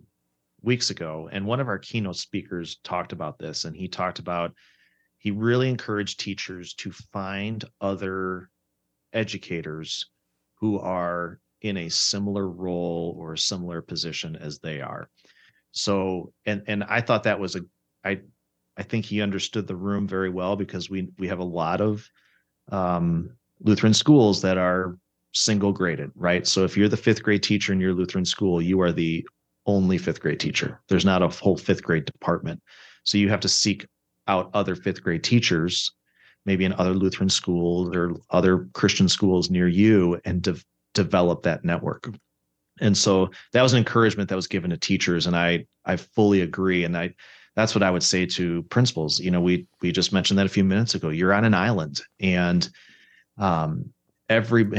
weeks 0.66 0.90
ago, 0.90 1.30
and 1.32 1.46
one 1.46 1.60
of 1.60 1.68
our 1.68 1.78
keynote 1.78 2.16
speakers 2.16 2.78
talked 2.82 3.12
about 3.12 3.38
this, 3.38 3.64
and 3.64 3.74
he 3.74 3.88
talked 3.88 4.18
about 4.18 4.52
he 5.18 5.30
really 5.30 5.70
encouraged 5.70 6.20
teachers 6.20 6.74
to 6.74 6.92
find 6.92 7.64
other 7.80 8.50
educators 9.12 10.10
who 10.56 10.78
are 10.78 11.40
in 11.62 11.78
a 11.78 11.88
similar 11.88 12.48
role 12.48 13.16
or 13.18 13.32
a 13.32 13.38
similar 13.38 13.80
position 13.80 14.36
as 14.36 14.58
they 14.58 14.80
are. 14.80 15.08
So, 15.70 16.32
and 16.44 16.62
and 16.66 16.84
I 16.84 17.00
thought 17.00 17.22
that 17.22 17.40
was 17.40 17.56
a 17.56 17.60
I 18.04 18.20
I 18.76 18.82
think 18.82 19.04
he 19.04 19.22
understood 19.22 19.66
the 19.66 19.76
room 19.76 20.06
very 20.06 20.30
well 20.30 20.56
because 20.56 20.90
we 20.90 21.08
we 21.18 21.28
have 21.28 21.38
a 21.38 21.44
lot 21.44 21.80
of 21.80 22.08
um, 22.70 23.30
Lutheran 23.60 23.94
schools 23.94 24.42
that 24.42 24.58
are 24.58 24.98
single 25.32 25.72
graded, 25.72 26.10
right? 26.14 26.46
So 26.46 26.64
if 26.64 26.76
you're 26.76 26.88
the 26.88 26.96
fifth 26.96 27.22
grade 27.22 27.42
teacher 27.42 27.72
in 27.72 27.80
your 27.80 27.94
Lutheran 27.94 28.24
school, 28.24 28.60
you 28.60 28.80
are 28.80 28.92
the 28.92 29.26
only 29.66 29.98
fifth 29.98 30.20
grade 30.20 30.40
teacher. 30.40 30.80
There's 30.88 31.04
not 31.04 31.22
a 31.22 31.28
whole 31.28 31.56
fifth 31.56 31.82
grade 31.82 32.04
department. 32.04 32.62
So 33.04 33.18
you 33.18 33.28
have 33.28 33.40
to 33.40 33.48
seek 33.48 33.86
out 34.28 34.50
other 34.54 34.74
fifth 34.74 35.02
grade 35.02 35.22
teachers, 35.22 35.92
maybe 36.44 36.64
in 36.64 36.72
other 36.74 36.94
Lutheran 36.94 37.28
schools 37.28 37.94
or 37.94 38.14
other 38.30 38.68
Christian 38.72 39.08
schools 39.08 39.50
near 39.50 39.68
you, 39.68 40.20
and 40.24 40.42
de- 40.42 40.56
develop 40.94 41.42
that 41.42 41.64
network. 41.64 42.08
And 42.80 42.96
so 42.96 43.30
that 43.52 43.62
was 43.62 43.72
an 43.72 43.78
encouragement 43.78 44.28
that 44.28 44.36
was 44.36 44.46
given 44.46 44.70
to 44.70 44.76
teachers, 44.76 45.26
and 45.26 45.36
I 45.36 45.66
I 45.84 45.96
fully 45.96 46.42
agree. 46.42 46.84
And 46.84 46.96
I 46.96 47.14
that's 47.54 47.74
what 47.74 47.82
I 47.82 47.90
would 47.90 48.02
say 48.02 48.26
to 48.26 48.62
principals. 48.64 49.18
You 49.18 49.30
know, 49.30 49.40
we 49.40 49.66
we 49.80 49.92
just 49.92 50.12
mentioned 50.12 50.38
that 50.38 50.46
a 50.46 50.50
few 50.50 50.64
minutes 50.64 50.94
ago. 50.94 51.08
You're 51.08 51.32
on 51.32 51.44
an 51.44 51.54
island, 51.54 52.02
and 52.20 52.68
um, 53.38 53.92
every 54.28 54.70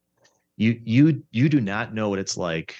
you 0.56 0.80
you 0.84 1.22
you 1.30 1.48
do 1.48 1.60
not 1.60 1.94
know 1.94 2.08
what 2.08 2.18
it's 2.18 2.36
like 2.36 2.74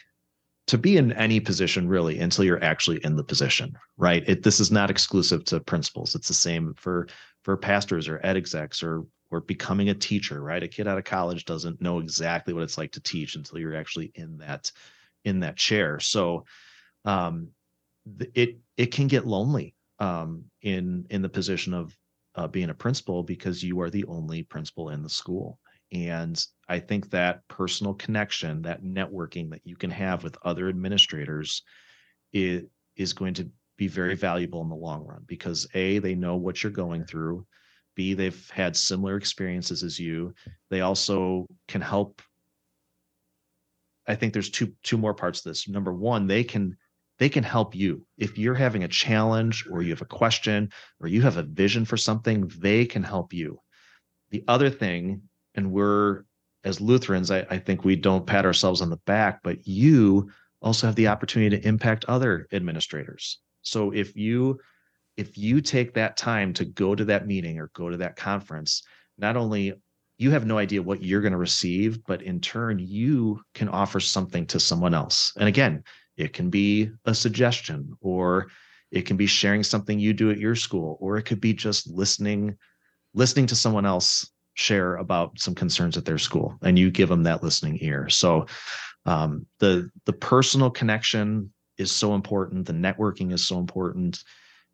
to 0.66 0.78
be 0.78 0.96
in 0.96 1.12
any 1.12 1.38
position 1.38 1.88
really 1.88 2.18
until 2.18 2.44
you're 2.44 2.62
actually 2.62 2.98
in 3.04 3.16
the 3.16 3.24
position 3.24 3.76
right? 3.96 4.24
It 4.28 4.42
this 4.42 4.60
is 4.60 4.70
not 4.70 4.90
exclusive 4.90 5.44
to 5.46 5.60
principals. 5.60 6.14
It's 6.14 6.28
the 6.28 6.34
same 6.34 6.74
for 6.74 7.08
for 7.42 7.56
pastors 7.56 8.08
or 8.08 8.20
ed 8.24 8.36
execs 8.36 8.82
or 8.82 9.06
or 9.30 9.40
becoming 9.40 9.88
a 9.88 9.94
teacher 9.94 10.42
right? 10.42 10.62
A 10.62 10.68
kid 10.68 10.88
out 10.88 10.98
of 10.98 11.04
college 11.04 11.44
doesn't 11.44 11.80
know 11.80 11.98
exactly 11.98 12.52
what 12.52 12.62
it's 12.62 12.78
like 12.78 12.92
to 12.92 13.00
teach 13.00 13.36
until 13.36 13.58
you're 13.58 13.76
actually 13.76 14.12
in 14.14 14.38
that 14.38 14.70
in 15.24 15.40
that 15.40 15.56
chair. 15.56 16.00
So 16.00 16.44
um 17.04 17.48
it 18.34 18.58
it 18.76 18.86
can 18.86 19.06
get 19.06 19.26
lonely 19.26 19.74
um 19.98 20.44
in 20.62 21.06
in 21.10 21.22
the 21.22 21.28
position 21.28 21.74
of 21.74 21.96
uh, 22.34 22.46
being 22.46 22.68
a 22.68 22.74
principal 22.74 23.22
because 23.22 23.62
you 23.62 23.80
are 23.80 23.88
the 23.88 24.04
only 24.04 24.42
principal 24.42 24.90
in 24.90 25.02
the 25.02 25.08
school 25.08 25.58
and 25.92 26.44
I 26.68 26.80
think 26.80 27.10
that 27.10 27.46
personal 27.48 27.94
connection, 27.94 28.62
that 28.62 28.82
networking 28.82 29.50
that 29.50 29.62
you 29.64 29.76
can 29.76 29.90
have 29.90 30.24
with 30.24 30.36
other 30.42 30.68
administrators 30.68 31.62
is, 32.32 32.64
is 32.96 33.12
going 33.12 33.34
to 33.34 33.48
be 33.76 33.88
very 33.88 34.16
valuable 34.16 34.62
in 34.62 34.68
the 34.68 34.74
long 34.74 35.04
run 35.06 35.22
because 35.26 35.66
A, 35.74 35.98
they 35.98 36.14
know 36.14 36.36
what 36.36 36.62
you're 36.62 36.72
going 36.72 37.04
through. 37.04 37.46
B, 37.94 38.14
they've 38.14 38.50
had 38.50 38.76
similar 38.76 39.16
experiences 39.16 39.82
as 39.82 39.98
you. 39.98 40.34
They 40.70 40.80
also 40.80 41.46
can 41.68 41.80
help. 41.80 42.20
I 44.06 44.14
think 44.14 44.32
there's 44.32 44.50
two 44.50 44.72
two 44.82 44.98
more 44.98 45.14
parts 45.14 45.42
to 45.42 45.50
this. 45.50 45.68
Number 45.68 45.92
one, 45.92 46.26
they 46.26 46.44
can 46.44 46.76
they 47.18 47.28
can 47.28 47.44
help 47.44 47.74
you 47.74 48.06
if 48.18 48.38
you're 48.38 48.54
having 48.54 48.84
a 48.84 48.88
challenge 48.88 49.66
or 49.70 49.82
you 49.82 49.90
have 49.90 50.02
a 50.02 50.06
question 50.06 50.70
or 51.00 51.08
you 51.08 51.22
have 51.22 51.36
a 51.36 51.42
vision 51.42 51.84
for 51.84 51.96
something 51.96 52.50
they 52.58 52.84
can 52.84 53.02
help 53.02 53.32
you 53.32 53.58
the 54.30 54.44
other 54.48 54.70
thing 54.70 55.22
and 55.56 55.72
we're 55.72 56.24
as 56.64 56.80
Lutherans, 56.80 57.30
I, 57.30 57.46
I 57.48 57.58
think 57.58 57.84
we 57.84 57.94
don't 57.94 58.26
pat 58.26 58.44
ourselves 58.44 58.82
on 58.82 58.90
the 58.90 58.96
back, 59.06 59.40
but 59.44 59.66
you 59.66 60.30
also 60.60 60.88
have 60.88 60.96
the 60.96 61.06
opportunity 61.06 61.56
to 61.56 61.66
impact 61.66 62.04
other 62.06 62.48
administrators. 62.52 63.38
So 63.62 63.92
if 63.92 64.16
you 64.16 64.58
if 65.16 65.38
you 65.38 65.62
take 65.62 65.94
that 65.94 66.16
time 66.16 66.52
to 66.52 66.64
go 66.64 66.94
to 66.94 67.04
that 67.06 67.26
meeting 67.26 67.58
or 67.58 67.70
go 67.72 67.88
to 67.88 67.96
that 67.98 68.16
conference, 68.16 68.82
not 69.16 69.36
only 69.36 69.72
you 70.18 70.30
have 70.30 70.44
no 70.44 70.58
idea 70.58 70.82
what 70.82 71.02
you're 71.02 71.22
going 71.22 71.32
to 71.32 71.38
receive, 71.38 72.04
but 72.04 72.20
in 72.20 72.40
turn 72.40 72.78
you 72.78 73.40
can 73.54 73.68
offer 73.68 74.00
something 74.00 74.44
to 74.46 74.60
someone 74.60 74.92
else. 74.92 75.32
And 75.38 75.48
again, 75.48 75.84
it 76.16 76.32
can 76.32 76.50
be 76.50 76.90
a 77.04 77.14
suggestion 77.14 77.96
or 78.00 78.48
it 78.90 79.02
can 79.02 79.16
be 79.16 79.26
sharing 79.26 79.62
something 79.62 79.98
you 79.98 80.12
do 80.12 80.30
at 80.30 80.38
your 80.38 80.54
school 80.54 80.98
or 81.00 81.16
it 81.16 81.22
could 81.22 81.40
be 81.40 81.54
just 81.54 81.88
listening 81.88 82.56
listening 83.14 83.46
to 83.46 83.56
someone 83.56 83.86
else 83.86 84.30
share 84.56 84.96
about 84.96 85.38
some 85.38 85.54
concerns 85.54 85.96
at 85.96 86.04
their 86.04 86.18
school 86.18 86.58
and 86.62 86.78
you 86.78 86.90
give 86.90 87.08
them 87.08 87.22
that 87.22 87.42
listening 87.42 87.78
ear. 87.80 88.08
So 88.08 88.46
um, 89.04 89.46
the 89.60 89.88
the 90.04 90.12
personal 90.12 90.70
connection 90.70 91.52
is 91.78 91.92
so 91.92 92.14
important 92.14 92.66
the 92.66 92.72
networking 92.72 93.32
is 93.32 93.46
so 93.46 93.58
important 93.58 94.22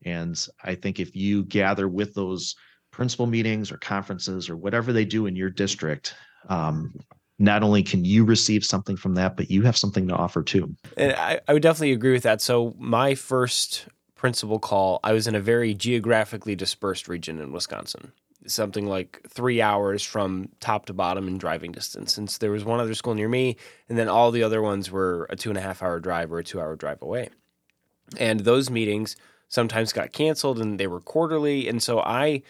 and 0.05 0.49
i 0.65 0.75
think 0.75 0.99
if 0.99 1.15
you 1.15 1.45
gather 1.45 1.89
with 1.89 2.15
those 2.15 2.55
principal 2.91 3.27
meetings 3.27 3.71
or 3.73 3.77
conferences 3.79 4.49
or 4.49 4.57
whatever 4.57 4.93
they 4.93 5.05
do 5.05 5.27
in 5.27 5.37
your 5.37 5.51
district 5.51 6.15
um, 6.49 6.95
not 7.39 7.63
only 7.63 7.83
can 7.83 8.05
you 8.05 8.25
receive 8.25 8.65
something 8.65 8.97
from 8.97 9.15
that 9.15 9.37
but 9.37 9.51
you 9.51 9.63
have 9.63 9.77
something 9.77 10.07
to 10.09 10.15
offer 10.15 10.43
too. 10.43 10.75
And 10.97 11.13
I, 11.13 11.41
I 11.49 11.53
would 11.53 11.63
definitely 11.63 11.93
agree 11.93 12.13
with 12.13 12.23
that. 12.23 12.41
So 12.41 12.75
my 12.79 13.15
first 13.15 13.87
principal 14.23 14.61
call 14.61 15.01
i 15.03 15.13
was 15.13 15.27
in 15.27 15.35
a 15.35 15.41
very 15.41 15.75
geographically 15.75 16.55
dispersed 16.55 17.09
region 17.09 17.41
in 17.41 17.51
wisconsin 17.51 18.13
something 18.47 18.87
like 18.87 19.21
three 19.29 19.61
hours 19.61 20.03
from 20.03 20.49
top 20.61 20.87
to 20.87 20.93
bottom 20.93 21.29
in 21.29 21.39
driving 21.39 21.73
distance. 21.73 22.13
Since 22.13 22.39
there 22.39 22.51
was 22.51 22.65
one 22.65 22.81
other 22.81 22.95
school 22.95 23.15
near 23.15 23.29
me, 23.29 23.57
and 23.89 23.99
then 23.99 24.09
all 24.09 24.31
the 24.31 24.43
other 24.43 24.63
ones 24.63 24.91
were 24.91 25.27
a 25.31 25.37
two 25.37 25.51
and 25.51 25.59
a 25.59 25.63
half 25.63 25.83
hour 25.83 26.01
drive 26.01 26.33
or 26.33 26.39
a 26.39 26.45
two 26.45 26.61
hour 26.61 26.77
drive 26.77 27.03
away. 27.03 27.29
And 28.19 28.41
those 28.41 28.71
meetings 28.71 29.17
sometimes 29.49 29.93
got 29.93 30.13
canceled 30.13 30.61
and 30.61 30.79
they 30.79 30.87
were 30.87 31.01
quarterly. 31.01 31.69
And 31.69 31.83
so 31.83 32.01
I, 32.01 32.43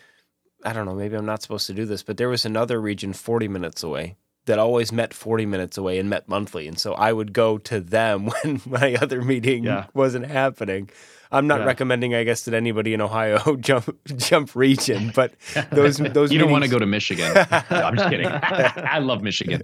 I 0.65 0.73
don't 0.73 0.87
know, 0.87 0.95
maybe 0.95 1.17
I'm 1.17 1.27
not 1.27 1.43
supposed 1.43 1.67
to 1.67 1.75
do 1.75 1.85
this, 1.85 2.03
but 2.03 2.17
there 2.17 2.29
was 2.29 2.45
another 2.45 2.81
region 2.81 3.13
40 3.13 3.49
minutes 3.49 3.83
away 3.83 4.17
that 4.47 4.59
always 4.59 4.93
met 4.93 5.15
40 5.15 5.47
minutes 5.47 5.79
away 5.79 5.99
and 5.99 6.11
met 6.11 6.29
monthly. 6.29 6.67
And 6.67 6.79
so 6.79 6.95
I 6.95 7.13
would 7.13 7.33
go 7.33 7.59
to 7.59 7.81
them 7.81 8.27
when 8.43 8.61
my 8.67 8.95
other 9.01 9.23
meeting 9.23 9.65
yeah. 9.65 9.87
wasn't 9.95 10.27
happening. 10.27 10.91
I'm 11.31 11.47
not 11.47 11.61
yeah. 11.61 11.67
recommending, 11.67 12.15
I 12.15 12.25
guess, 12.25 12.45
that 12.45 12.53
anybody 12.53 12.93
in 12.93 13.01
Ohio 13.01 13.57
jump 13.61 13.97
jump 14.17 14.55
region, 14.55 15.13
but 15.15 15.33
those 15.71 15.97
those 15.97 16.31
you 16.31 16.39
meetings... 16.39 16.39
don't 16.39 16.51
want 16.51 16.65
to 16.65 16.71
go 16.71 16.79
to 16.79 16.85
Michigan. 16.85 17.33
no, 17.35 17.45
I'm 17.71 17.97
just 17.97 18.11
kidding. 18.11 18.27
I 18.27 18.99
love 18.99 19.23
Michigan, 19.23 19.63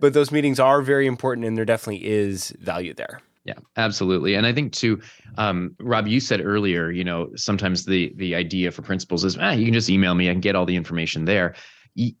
but 0.00 0.14
those 0.14 0.32
meetings 0.32 0.58
are 0.58 0.80
very 0.80 1.06
important, 1.06 1.46
and 1.46 1.58
there 1.58 1.66
definitely 1.66 2.06
is 2.06 2.54
value 2.58 2.94
there. 2.94 3.20
Yeah, 3.44 3.54
absolutely. 3.76 4.34
And 4.34 4.46
I 4.46 4.52
think 4.52 4.72
too, 4.72 5.00
um, 5.36 5.74
Rob, 5.78 6.06
you 6.06 6.20
said 6.20 6.40
earlier, 6.42 6.90
you 6.90 7.04
know, 7.04 7.30
sometimes 7.36 7.84
the 7.84 8.12
the 8.16 8.34
idea 8.34 8.70
for 8.70 8.80
principals 8.80 9.24
is, 9.24 9.36
ah, 9.38 9.52
you 9.52 9.66
can 9.66 9.74
just 9.74 9.90
email 9.90 10.14
me, 10.14 10.26
can 10.26 10.40
get 10.40 10.56
all 10.56 10.64
the 10.64 10.76
information 10.76 11.26
there 11.26 11.54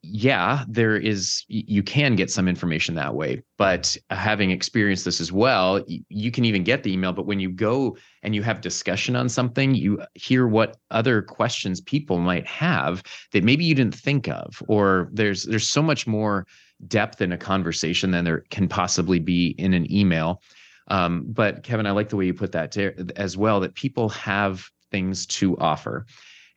yeah, 0.02 0.64
there 0.66 0.96
is, 0.96 1.44
you 1.46 1.84
can 1.84 2.16
get 2.16 2.32
some 2.32 2.48
information 2.48 2.96
that 2.96 3.14
way. 3.14 3.44
But 3.58 3.96
having 4.10 4.50
experienced 4.50 5.04
this 5.04 5.20
as 5.20 5.30
well, 5.30 5.84
you 5.86 6.32
can 6.32 6.44
even 6.44 6.64
get 6.64 6.82
the 6.82 6.92
email. 6.92 7.12
But 7.12 7.26
when 7.26 7.38
you 7.38 7.48
go 7.48 7.96
and 8.24 8.34
you 8.34 8.42
have 8.42 8.60
discussion 8.60 9.14
on 9.14 9.28
something, 9.28 9.76
you 9.76 10.02
hear 10.14 10.48
what 10.48 10.78
other 10.90 11.22
questions 11.22 11.80
people 11.80 12.18
might 12.18 12.44
have 12.46 13.04
that 13.32 13.44
maybe 13.44 13.64
you 13.64 13.74
didn't 13.76 13.94
think 13.94 14.28
of, 14.28 14.60
or 14.66 15.10
there's 15.12 15.44
there's 15.44 15.68
so 15.68 15.82
much 15.82 16.08
more 16.08 16.44
depth 16.88 17.20
in 17.20 17.30
a 17.30 17.38
conversation 17.38 18.10
than 18.10 18.24
there 18.24 18.44
can 18.50 18.66
possibly 18.66 19.20
be 19.20 19.54
in 19.58 19.74
an 19.74 19.90
email. 19.92 20.42
Um, 20.88 21.24
but 21.28 21.62
Kevin, 21.62 21.86
I 21.86 21.92
like 21.92 22.08
the 22.08 22.16
way 22.16 22.26
you 22.26 22.34
put 22.34 22.50
that 22.52 22.76
as 23.16 23.36
well. 23.36 23.60
That 23.60 23.74
people 23.74 24.08
have 24.08 24.68
things 24.90 25.24
to 25.26 25.56
offer 25.58 26.06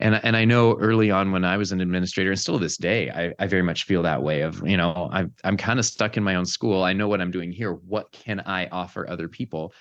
and 0.02 0.20
and 0.24 0.36
I 0.36 0.46
know 0.46 0.78
early 0.78 1.12
on 1.12 1.32
when 1.32 1.46
I 1.46 1.58
was 1.58 1.72
an 1.72 1.82
administrator, 1.82 2.32
and 2.32 2.40
still 2.40 2.60
this 2.60 2.78
day, 2.78 3.10
I, 3.10 3.34
I 3.44 3.48
very 3.48 3.62
much 3.62 3.86
feel 3.86 4.04
that 4.04 4.22
way. 4.22 4.42
Of 4.42 4.68
you 4.68 4.78
know, 4.78 5.10
I'm 5.12 5.34
I'm 5.44 5.58
kind 5.58 5.80
of 5.80 5.86
stuck 5.86 6.18
in 6.18 6.24
my 6.24 6.36
own 6.36 6.46
school. 6.46 6.84
I 6.84 6.94
know 6.94 7.08
what 7.08 7.22
I'm 7.22 7.32
doing 7.32 7.52
here. 7.52 7.74
What 7.74 8.12
can 8.12 8.42
I 8.46 8.68
offer 8.68 9.08
other 9.10 9.28
people? 9.28 9.74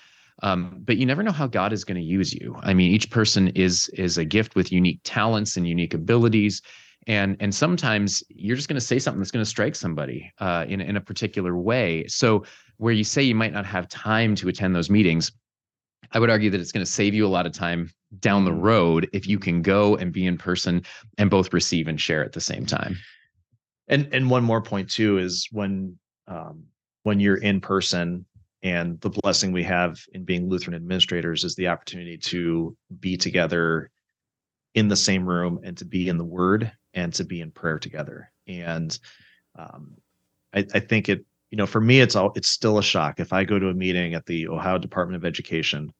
Um, 0.43 0.81
but 0.83 0.97
you 0.97 1.05
never 1.05 1.23
know 1.23 1.31
how 1.31 1.47
God 1.47 1.73
is 1.73 1.83
going 1.83 1.97
to 1.97 2.03
use 2.03 2.33
you. 2.33 2.55
I 2.61 2.73
mean, 2.73 2.91
each 2.91 3.09
person 3.09 3.49
is 3.49 3.89
is 3.89 4.17
a 4.17 4.25
gift 4.25 4.55
with 4.55 4.71
unique 4.71 5.01
talents 5.03 5.57
and 5.57 5.67
unique 5.67 5.93
abilities, 5.93 6.61
and 7.07 7.37
and 7.39 7.53
sometimes 7.53 8.23
you're 8.29 8.55
just 8.55 8.67
going 8.67 8.79
to 8.79 8.85
say 8.85 8.99
something 8.99 9.19
that's 9.19 9.31
going 9.31 9.43
to 9.43 9.49
strike 9.49 9.75
somebody 9.75 10.31
uh, 10.39 10.65
in 10.67 10.81
in 10.81 10.97
a 10.97 11.01
particular 11.01 11.55
way. 11.57 12.05
So 12.07 12.45
where 12.77 12.93
you 12.93 13.03
say 13.03 13.21
you 13.21 13.35
might 13.35 13.53
not 13.53 13.65
have 13.65 13.87
time 13.89 14.33
to 14.35 14.49
attend 14.49 14.75
those 14.75 14.89
meetings, 14.89 15.31
I 16.11 16.19
would 16.19 16.29
argue 16.29 16.49
that 16.49 16.59
it's 16.59 16.71
going 16.71 16.85
to 16.85 16.91
save 16.91 17.13
you 17.13 17.25
a 17.25 17.29
lot 17.29 17.45
of 17.45 17.53
time 17.53 17.91
down 18.19 18.43
the 18.45 18.53
road 18.53 19.09
if 19.13 19.27
you 19.27 19.39
can 19.39 19.61
go 19.61 19.95
and 19.95 20.11
be 20.11 20.25
in 20.25 20.37
person 20.37 20.83
and 21.17 21.29
both 21.29 21.53
receive 21.53 21.87
and 21.87 21.99
share 21.99 22.23
at 22.23 22.33
the 22.33 22.41
same 22.41 22.65
time. 22.65 22.97
And 23.87 24.09
and 24.11 24.29
one 24.29 24.43
more 24.43 24.61
point 24.61 24.89
too 24.89 25.17
is 25.17 25.47
when 25.51 25.97
um, 26.27 26.65
when 27.03 27.19
you're 27.19 27.37
in 27.37 27.61
person, 27.61 28.25
and 28.63 28.99
the 29.01 29.09
blessing 29.09 29.51
we 29.51 29.63
have 29.63 29.99
in 30.13 30.23
being 30.23 30.47
Lutheran 30.47 30.75
administrators 30.75 31.43
is 31.43 31.55
the 31.55 31.67
opportunity 31.67 32.17
to 32.17 32.75
be 32.99 33.17
together 33.17 33.89
in 34.75 34.87
the 34.87 34.95
same 34.95 35.25
room 35.25 35.59
and 35.63 35.77
to 35.77 35.85
be 35.85 36.09
in 36.09 36.17
the 36.17 36.23
Word 36.23 36.71
and 36.93 37.13
to 37.13 37.23
be 37.23 37.41
in 37.41 37.51
prayer 37.51 37.79
together. 37.79 38.31
And 38.47 38.97
um, 39.57 39.95
I, 40.53 40.65
I 40.73 40.79
think 40.79 41.09
it, 41.09 41.25
you 41.49 41.57
know, 41.57 41.65
for 41.65 41.81
me, 41.81 42.01
it's 42.01 42.15
all 42.15 42.31
it's 42.35 42.47
still 42.47 42.77
a 42.77 42.83
shock 42.83 43.19
if 43.19 43.33
I 43.33 43.43
go 43.43 43.57
to 43.57 43.69
a 43.69 43.73
meeting 43.73 44.13
at 44.13 44.25
the 44.25 44.47
Ohio 44.47 44.77
Department 44.77 45.15
of 45.17 45.25
Education 45.25 45.91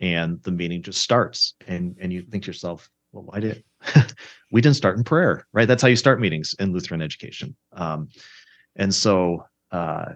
and 0.00 0.42
the 0.42 0.50
meeting 0.50 0.82
just 0.82 1.02
starts. 1.02 1.54
And 1.66 1.96
and 2.00 2.12
you 2.12 2.22
think 2.22 2.44
to 2.44 2.48
yourself 2.48 2.90
well 3.12 3.24
why 3.24 3.40
did 3.40 3.64
we 4.52 4.60
didn't 4.60 4.76
start 4.76 4.96
in 4.98 5.04
prayer 5.04 5.46
right? 5.52 5.68
That's 5.68 5.82
how 5.82 5.88
you 5.88 5.96
start 5.96 6.20
meetings 6.20 6.54
in 6.58 6.72
lutheran 6.72 7.02
education. 7.02 7.56
Um, 7.72 8.08
and 8.76 8.94
so 8.94 9.44
uh, 9.70 10.12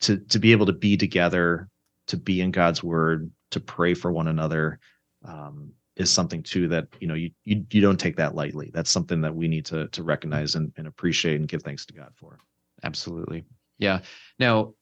to 0.00 0.18
to 0.18 0.38
be 0.38 0.52
able 0.52 0.66
to 0.66 0.72
be 0.72 0.96
together 0.96 1.68
to 2.08 2.16
be 2.16 2.40
in 2.40 2.50
god's 2.50 2.82
word 2.82 3.30
to 3.52 3.60
pray 3.60 3.94
for 3.94 4.10
one 4.10 4.28
another 4.28 4.80
um, 5.24 5.72
is 5.96 6.10
something 6.10 6.42
too 6.42 6.68
that 6.68 6.88
you 7.00 7.06
know 7.06 7.14
you, 7.14 7.30
you 7.44 7.64
you 7.70 7.80
don't 7.80 8.00
take 8.00 8.16
that 8.16 8.34
lightly. 8.34 8.70
That's 8.72 8.90
something 8.90 9.20
that 9.20 9.34
we 9.34 9.48
need 9.48 9.64
to 9.66 9.88
to 9.88 10.02
recognize 10.02 10.54
and, 10.54 10.72
and 10.76 10.86
appreciate 10.86 11.36
and 11.36 11.48
give 11.48 11.62
thanks 11.62 11.86
to 11.86 11.94
god 11.94 12.12
for. 12.16 12.38
Absolutely. 12.82 13.44
Yeah. 13.78 14.00
Now 14.38 14.74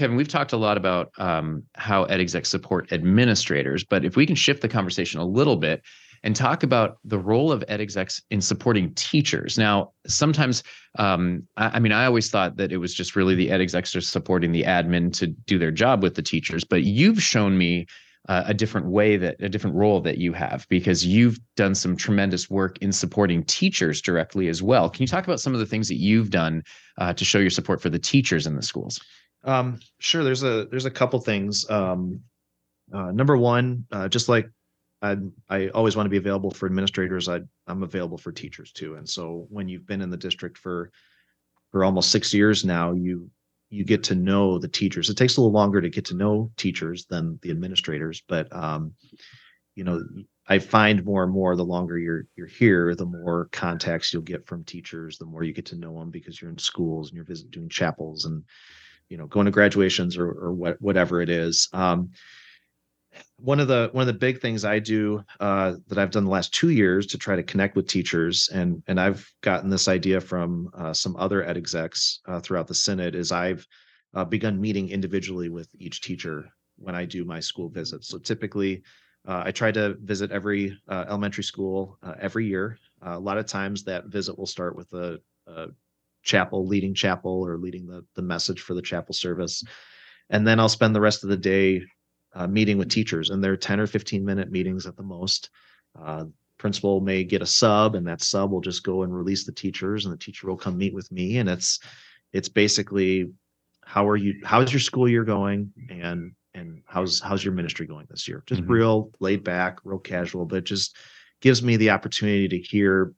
Kevin, 0.00 0.16
we've 0.16 0.28
talked 0.28 0.54
a 0.54 0.56
lot 0.56 0.78
about 0.78 1.12
um, 1.18 1.62
how 1.74 2.06
EdExec 2.06 2.46
support 2.46 2.90
administrators, 2.90 3.84
but 3.84 4.02
if 4.02 4.16
we 4.16 4.24
can 4.24 4.34
shift 4.34 4.62
the 4.62 4.68
conversation 4.68 5.20
a 5.20 5.26
little 5.26 5.56
bit 5.56 5.82
and 6.22 6.34
talk 6.34 6.62
about 6.62 6.96
the 7.04 7.18
role 7.18 7.52
of 7.52 7.62
EdExecs 7.68 8.22
in 8.30 8.40
supporting 8.40 8.94
teachers. 8.94 9.58
Now, 9.58 9.92
sometimes, 10.06 10.62
um, 10.98 11.46
I, 11.58 11.72
I, 11.74 11.78
mean, 11.80 11.92
I 11.92 12.06
always 12.06 12.30
thought 12.30 12.56
that 12.56 12.72
it 12.72 12.78
was 12.78 12.94
just 12.94 13.14
really 13.14 13.34
the 13.34 13.50
EdExecs 13.50 13.94
are 13.94 14.00
supporting 14.00 14.52
the 14.52 14.62
admin 14.62 15.12
to 15.18 15.26
do 15.26 15.58
their 15.58 15.70
job 15.70 16.02
with 16.02 16.14
the 16.14 16.22
teachers, 16.22 16.64
but 16.64 16.84
you've 16.84 17.22
shown 17.22 17.58
me 17.58 17.84
uh, 18.26 18.44
a 18.46 18.54
different 18.54 18.86
way 18.86 19.18
that 19.18 19.36
a 19.40 19.50
different 19.50 19.76
role 19.76 20.00
that 20.00 20.16
you 20.16 20.32
have 20.32 20.66
because 20.70 21.04
you've 21.04 21.38
done 21.56 21.74
some 21.74 21.94
tremendous 21.94 22.48
work 22.48 22.78
in 22.80 22.90
supporting 22.90 23.44
teachers 23.44 24.00
directly 24.00 24.48
as 24.48 24.62
well. 24.62 24.88
Can 24.88 25.02
you 25.02 25.08
talk 25.08 25.24
about 25.24 25.40
some 25.40 25.52
of 25.52 25.60
the 25.60 25.66
things 25.66 25.88
that 25.88 25.96
you've 25.96 26.30
done 26.30 26.62
uh, 26.96 27.12
to 27.12 27.24
show 27.26 27.38
your 27.38 27.50
support 27.50 27.82
for 27.82 27.90
the 27.90 27.98
teachers 27.98 28.46
in 28.46 28.56
the 28.56 28.62
schools? 28.62 28.98
Um, 29.44 29.80
sure. 29.98 30.24
There's 30.24 30.42
a 30.42 30.66
there's 30.66 30.86
a 30.86 30.90
couple 30.90 31.20
things. 31.20 31.68
Um, 31.70 32.20
uh, 32.92 33.10
number 33.12 33.36
one, 33.36 33.86
uh, 33.92 34.08
just 34.08 34.28
like 34.28 34.50
I 35.02 35.16
I 35.48 35.68
always 35.68 35.96
want 35.96 36.06
to 36.06 36.10
be 36.10 36.16
available 36.18 36.50
for 36.50 36.66
administrators, 36.66 37.28
I 37.28 37.40
I'm 37.66 37.82
available 37.82 38.18
for 38.18 38.32
teachers 38.32 38.72
too. 38.72 38.96
And 38.96 39.08
so 39.08 39.46
when 39.48 39.68
you've 39.68 39.86
been 39.86 40.02
in 40.02 40.10
the 40.10 40.16
district 40.16 40.58
for 40.58 40.90
for 41.70 41.84
almost 41.84 42.10
six 42.10 42.34
years 42.34 42.64
now, 42.64 42.92
you 42.92 43.30
you 43.70 43.84
get 43.84 44.02
to 44.04 44.14
know 44.14 44.58
the 44.58 44.68
teachers. 44.68 45.08
It 45.08 45.16
takes 45.16 45.36
a 45.36 45.40
little 45.40 45.52
longer 45.52 45.80
to 45.80 45.88
get 45.88 46.04
to 46.06 46.14
know 46.14 46.50
teachers 46.56 47.06
than 47.06 47.38
the 47.42 47.50
administrators, 47.50 48.22
but 48.28 48.54
um, 48.54 48.94
you 49.76 49.84
know, 49.84 50.02
I 50.48 50.58
find 50.58 51.04
more 51.04 51.22
and 51.22 51.32
more 51.32 51.54
the 51.56 51.64
longer 51.64 51.98
you're 51.98 52.24
you're 52.36 52.46
here, 52.48 52.94
the 52.94 53.06
more 53.06 53.48
contacts 53.52 54.12
you'll 54.12 54.22
get 54.22 54.46
from 54.46 54.64
teachers, 54.64 55.16
the 55.18 55.24
more 55.26 55.44
you 55.44 55.52
get 55.52 55.66
to 55.66 55.76
know 55.76 55.98
them 55.98 56.10
because 56.10 56.40
you're 56.40 56.50
in 56.50 56.58
schools 56.58 57.08
and 57.08 57.16
you're 57.16 57.24
visiting 57.24 57.52
doing 57.52 57.68
chapels 57.68 58.24
and 58.24 58.42
you 59.10 59.18
know 59.18 59.26
going 59.26 59.44
to 59.44 59.50
graduations 59.50 60.16
or, 60.16 60.30
or 60.30 60.52
what, 60.52 60.80
whatever 60.80 61.20
it 61.20 61.28
is. 61.28 61.68
Um, 61.72 62.10
one 63.36 63.58
of 63.58 63.68
the 63.68 63.88
one 63.92 64.02
of 64.02 64.06
the 64.06 64.12
big 64.12 64.40
things 64.40 64.64
i 64.64 64.78
do 64.78 65.22
uh, 65.40 65.74
that 65.88 65.98
i've 65.98 66.10
done 66.10 66.24
the 66.24 66.30
last 66.30 66.54
two 66.54 66.70
years 66.70 67.06
to 67.06 67.18
try 67.18 67.34
to 67.34 67.42
connect 67.42 67.74
with 67.76 67.86
teachers 67.86 68.48
and 68.52 68.82
and 68.86 69.00
i've 69.00 69.30
gotten 69.42 69.68
this 69.68 69.88
idea 69.88 70.20
from 70.20 70.70
uh, 70.74 70.92
some 70.92 71.16
other 71.16 71.44
ed 71.44 71.56
execs 71.56 72.20
uh, 72.26 72.40
throughout 72.40 72.66
the 72.66 72.74
synod 72.74 73.14
is 73.14 73.32
i've 73.32 73.66
uh, 74.14 74.24
begun 74.24 74.60
meeting 74.60 74.88
individually 74.88 75.48
with 75.48 75.68
each 75.78 76.00
teacher 76.00 76.48
when 76.76 76.94
i 76.94 77.04
do 77.04 77.24
my 77.24 77.40
school 77.40 77.68
visits. 77.68 78.08
So 78.08 78.18
typically 78.18 78.82
uh, 79.26 79.42
i 79.44 79.50
try 79.50 79.72
to 79.72 79.94
visit 80.02 80.30
every 80.30 80.78
uh, 80.88 81.04
elementary 81.08 81.44
school 81.44 81.98
every 82.18 82.46
year. 82.46 82.78
A 83.02 83.18
lot 83.18 83.38
of 83.38 83.46
times 83.46 83.82
that 83.84 84.06
visit 84.06 84.38
will 84.38 84.46
start 84.46 84.76
with 84.76 84.92
a, 84.92 85.20
a 85.46 85.68
chapel, 86.22 86.66
leading 86.66 86.94
chapel 86.94 87.44
or 87.44 87.58
leading 87.58 87.86
the, 87.86 88.04
the 88.14 88.22
message 88.22 88.60
for 88.60 88.74
the 88.74 88.82
chapel 88.82 89.14
service. 89.14 89.62
And 90.28 90.46
then 90.46 90.60
I'll 90.60 90.68
spend 90.68 90.94
the 90.94 91.00
rest 91.00 91.24
of 91.24 91.30
the 91.30 91.36
day 91.36 91.82
uh, 92.34 92.46
meeting 92.46 92.78
with 92.78 92.88
teachers, 92.88 93.30
and 93.30 93.42
they're 93.42 93.56
10 93.56 93.80
or 93.80 93.86
15 93.86 94.24
minute 94.24 94.50
meetings 94.50 94.86
at 94.86 94.96
the 94.96 95.02
most. 95.02 95.50
Uh, 96.00 96.24
principal 96.58 97.00
may 97.00 97.24
get 97.24 97.42
a 97.42 97.46
sub, 97.46 97.94
and 97.94 98.06
that 98.06 98.22
sub 98.22 98.52
will 98.52 98.60
just 98.60 98.84
go 98.84 99.02
and 99.02 99.14
release 99.14 99.44
the 99.44 99.52
teachers, 99.52 100.04
and 100.04 100.12
the 100.12 100.18
teacher 100.18 100.46
will 100.46 100.56
come 100.56 100.78
meet 100.78 100.94
with 100.94 101.10
me. 101.10 101.38
And 101.38 101.48
it's 101.48 101.80
it's 102.32 102.48
basically 102.48 103.30
how 103.84 104.08
are 104.08 104.16
you 104.16 104.40
how's 104.44 104.72
your 104.72 104.80
school 104.80 105.08
year 105.08 105.24
going 105.24 105.72
and 105.88 106.32
and 106.54 106.82
how's 106.86 107.20
how's 107.20 107.44
your 107.44 107.54
ministry 107.54 107.86
going 107.86 108.06
this 108.08 108.28
year 108.28 108.42
just 108.46 108.62
mm-hmm. 108.62 108.70
real 108.70 109.10
laid 109.18 109.42
back 109.42 109.78
real 109.84 109.98
casual 109.98 110.44
but 110.44 110.62
just 110.62 110.96
gives 111.40 111.62
me 111.62 111.76
the 111.76 111.90
opportunity 111.90 112.46
to 112.46 112.58
hear 112.58 113.12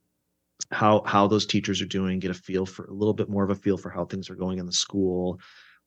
how 0.73 1.03
how 1.05 1.27
those 1.27 1.47
teachers 1.47 1.81
are 1.81 1.87
doing, 1.87 2.19
get 2.19 2.31
a 2.31 2.35
feel 2.35 2.67
for 2.67 2.87
a 2.87 2.93
little 2.93 3.15
bit 3.15 3.29
more 3.29 3.45
of 3.45 3.51
a 3.51 3.55
feel 3.55 3.77
for 3.77 3.91
how 3.91 4.05
things 4.05 4.31
are 4.31 4.35
going 4.35 4.59
in 4.59 4.67
the 4.67 4.73
school. 4.73 5.39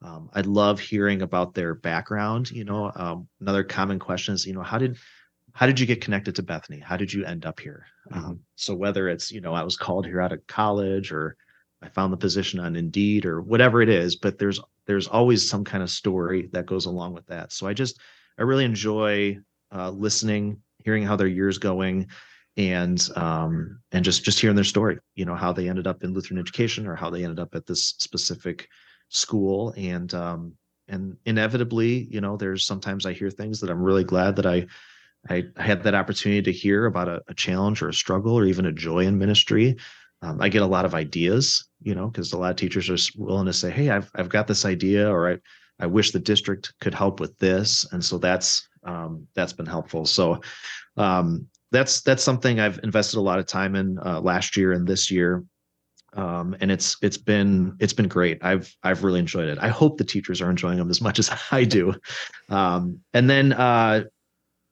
Um, 0.01 0.29
I 0.33 0.41
love 0.41 0.79
hearing 0.79 1.21
about 1.21 1.53
their 1.53 1.73
background. 1.73 2.51
You 2.51 2.65
know, 2.65 2.91
um, 2.95 3.27
another 3.41 3.63
common 3.63 3.97
question 3.97 4.35
is, 4.35 4.45
you 4.45 4.53
know, 4.53 4.61
how 4.61 4.77
did 4.77 4.97
how 5.53 5.65
did 5.65 5.79
you 5.79 5.85
get 5.85 6.01
connected 6.01 6.35
to 6.35 6.43
Bethany? 6.43 6.79
How 6.79 6.97
did 6.97 7.11
you 7.11 7.25
end 7.25 7.45
up 7.45 7.59
here? 7.59 7.85
Mm-hmm. 8.11 8.25
Um, 8.25 8.39
so 8.55 8.75
whether 8.75 9.09
it's 9.09 9.31
you 9.31 9.41
know 9.41 9.53
I 9.53 9.63
was 9.63 9.77
called 9.77 10.05
here 10.05 10.21
out 10.21 10.33
of 10.33 10.45
college 10.47 11.11
or 11.11 11.35
I 11.81 11.89
found 11.89 12.13
the 12.13 12.17
position 12.17 12.59
on 12.59 12.75
Indeed 12.75 13.25
or 13.25 13.41
whatever 13.41 13.81
it 13.81 13.89
is, 13.89 14.15
but 14.15 14.37
there's 14.37 14.59
there's 14.85 15.07
always 15.07 15.49
some 15.49 15.63
kind 15.63 15.81
of 15.81 15.89
story 15.89 16.49
that 16.51 16.67
goes 16.67 16.85
along 16.85 17.13
with 17.13 17.25
that. 17.27 17.51
So 17.51 17.67
I 17.67 17.73
just 17.73 17.99
I 18.37 18.43
really 18.43 18.65
enjoy 18.65 19.39
uh, 19.73 19.89
listening, 19.89 20.61
hearing 20.83 21.03
how 21.03 21.15
their 21.15 21.27
year's 21.27 21.57
going 21.57 22.07
and 22.57 23.09
um, 23.15 23.79
and 23.91 24.05
just 24.05 24.23
just 24.23 24.39
hearing 24.39 24.55
their 24.55 24.63
story 24.63 24.97
you 25.15 25.25
know 25.25 25.35
how 25.35 25.51
they 25.51 25.67
ended 25.67 25.87
up 25.87 26.03
in 26.03 26.13
lutheran 26.13 26.39
education 26.39 26.87
or 26.87 26.95
how 26.95 27.09
they 27.09 27.23
ended 27.23 27.39
up 27.39 27.53
at 27.55 27.65
this 27.65 27.95
specific 27.99 28.69
school. 29.09 29.73
And 29.77 30.13
um, 30.13 30.53
and 30.87 31.17
inevitably 31.25 32.07
you 32.11 32.21
know 32.21 32.37
there's 32.37 32.63
sometimes 32.63 33.07
i 33.07 33.13
hear 33.13 33.31
things 33.31 33.59
that 33.59 33.71
i'm 33.71 33.81
really 33.81 34.03
glad 34.03 34.35
that 34.35 34.45
i 34.45 34.67
i 35.29 35.43
had 35.57 35.81
that 35.81 35.95
opportunity 35.95 36.43
to 36.43 36.51
hear 36.51 36.85
about 36.85 37.07
a, 37.07 37.23
a 37.27 37.33
challenge 37.33 37.81
or 37.81 37.89
a 37.89 37.93
struggle 37.93 38.37
or 38.37 38.45
even 38.45 38.67
a 38.67 38.71
joy 38.71 38.99
in 38.99 39.17
ministry. 39.17 39.75
Um, 40.21 40.39
i 40.39 40.47
get 40.47 40.61
a 40.61 40.67
lot 40.67 40.85
of 40.85 40.93
ideas 40.93 41.67
you 41.81 41.95
know 41.95 42.07
because 42.07 42.33
a 42.33 42.37
lot 42.37 42.51
of 42.51 42.55
teachers 42.55 42.87
are 42.89 43.19
willing 43.19 43.47
to 43.47 43.53
say 43.53 43.71
hey 43.71 43.89
i've, 43.89 44.11
I've 44.13 44.29
got 44.29 44.45
this 44.45 44.63
idea 44.63 45.09
or 45.09 45.31
i 45.31 45.37
i 45.79 45.87
wish 45.87 46.11
the 46.11 46.19
district 46.19 46.73
could 46.79 46.93
help 46.93 47.19
with 47.19 47.37
this. 47.39 47.85
And 47.91 48.03
so 48.03 48.17
that's 48.17 48.67
um, 48.83 49.27
that's 49.33 49.53
been 49.53 49.65
helpful. 49.65 50.05
So 50.05 50.41
um, 50.97 51.47
that's 51.75 52.01
that's 52.01 52.23
something 52.23 52.59
I've 52.59 52.79
invested 52.83 53.17
a 53.17 53.21
lot 53.21 53.39
of 53.39 53.45
time 53.45 53.75
in 53.75 53.99
uh, 53.99 54.21
last 54.21 54.55
year 54.57 54.71
and 54.71 54.87
this 54.87 55.11
year. 55.11 55.43
Um, 56.13 56.55
and 56.61 56.71
it's 56.71 56.95
it's 57.01 57.17
been 57.17 57.75
it's 57.79 57.93
been 57.93 58.07
great. 58.07 58.39
I've 58.41 58.73
I've 58.83 59.03
really 59.03 59.19
enjoyed 59.19 59.49
it. 59.49 59.57
I 59.59 59.67
hope 59.67 59.97
the 59.97 60.05
teachers 60.05 60.41
are 60.41 60.49
enjoying 60.49 60.77
them 60.77 60.89
as 60.89 61.01
much 61.01 61.19
as 61.19 61.29
I 61.51 61.65
do. 61.65 61.93
Um, 62.49 63.01
and 63.13 63.29
then 63.29 63.53
uh, 63.53 64.05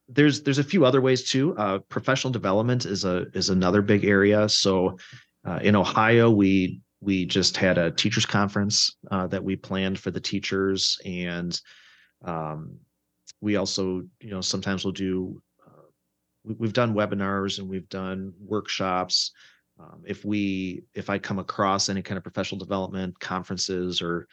there's 0.07 0.43
there's 0.43 0.59
a 0.59 0.63
few 0.63 0.85
other 0.85 1.01
ways 1.01 1.29
too. 1.29 1.55
Uh, 1.57 1.79
professional 1.89 2.31
development 2.31 2.85
is 2.85 3.03
a 3.03 3.25
is 3.33 3.49
another 3.49 3.81
big 3.81 4.05
area. 4.05 4.47
So 4.47 4.97
uh, 5.45 5.59
in 5.61 5.75
Ohio, 5.75 6.29
we 6.29 6.81
we 7.01 7.25
just 7.25 7.57
had 7.57 7.77
a 7.77 7.91
teachers 7.91 8.25
conference 8.25 8.95
uh, 9.11 9.27
that 9.27 9.43
we 9.43 9.57
planned 9.57 9.99
for 9.99 10.11
the 10.11 10.21
teachers, 10.21 10.97
and 11.05 11.59
um, 12.23 12.77
we 13.41 13.57
also 13.57 14.03
you 14.21 14.29
know 14.29 14.41
sometimes 14.41 14.85
we'll 14.85 14.93
do 14.93 15.41
we've 16.43 16.73
done 16.73 16.93
webinars 16.93 17.59
and 17.59 17.69
we've 17.69 17.89
done 17.89 18.33
workshops. 18.39 19.31
Um, 19.79 20.03
if 20.05 20.23
we 20.23 20.83
if 20.93 21.09
I 21.09 21.17
come 21.17 21.39
across 21.39 21.89
any 21.89 22.01
kind 22.01 22.17
of 22.17 22.23
professional 22.23 22.59
development 22.59 23.19
conferences 23.19 24.01
or 24.01 24.27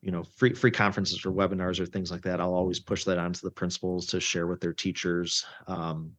you 0.00 0.10
know 0.10 0.24
free 0.36 0.54
free 0.54 0.70
conferences 0.70 1.24
or 1.26 1.32
webinars 1.32 1.80
or 1.80 1.86
things 1.86 2.10
like 2.10 2.22
that, 2.22 2.40
I'll 2.40 2.54
always 2.54 2.80
push 2.80 3.04
that 3.04 3.18
onto 3.18 3.40
the 3.42 3.50
principals 3.50 4.06
to 4.06 4.20
share 4.20 4.46
with 4.46 4.60
their 4.60 4.72
teachers. 4.72 5.44
Um, 5.66 6.12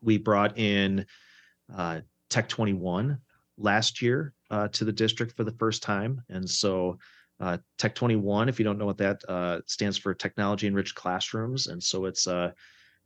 we 0.00 0.16
brought 0.16 0.58
in 0.58 1.06
uh, 1.74 2.00
Tech 2.30 2.48
21 2.48 3.18
last 3.56 4.00
year 4.00 4.32
uh, 4.50 4.68
to 4.68 4.84
the 4.84 4.92
district 4.92 5.36
for 5.36 5.44
the 5.44 5.52
first 5.52 5.82
time, 5.82 6.22
and 6.28 6.48
so. 6.48 6.98
Uh, 7.40 7.56
Tech 7.76 7.94
21, 7.94 8.48
if 8.48 8.58
you 8.58 8.64
don't 8.64 8.78
know 8.78 8.84
what 8.86 8.98
that 8.98 9.22
uh, 9.28 9.60
stands 9.64 9.96
for, 9.96 10.12
technology 10.12 10.66
enriched 10.66 10.96
classrooms, 10.96 11.68
and 11.68 11.80
so 11.80 12.06
it's 12.06 12.26
a 12.26 12.52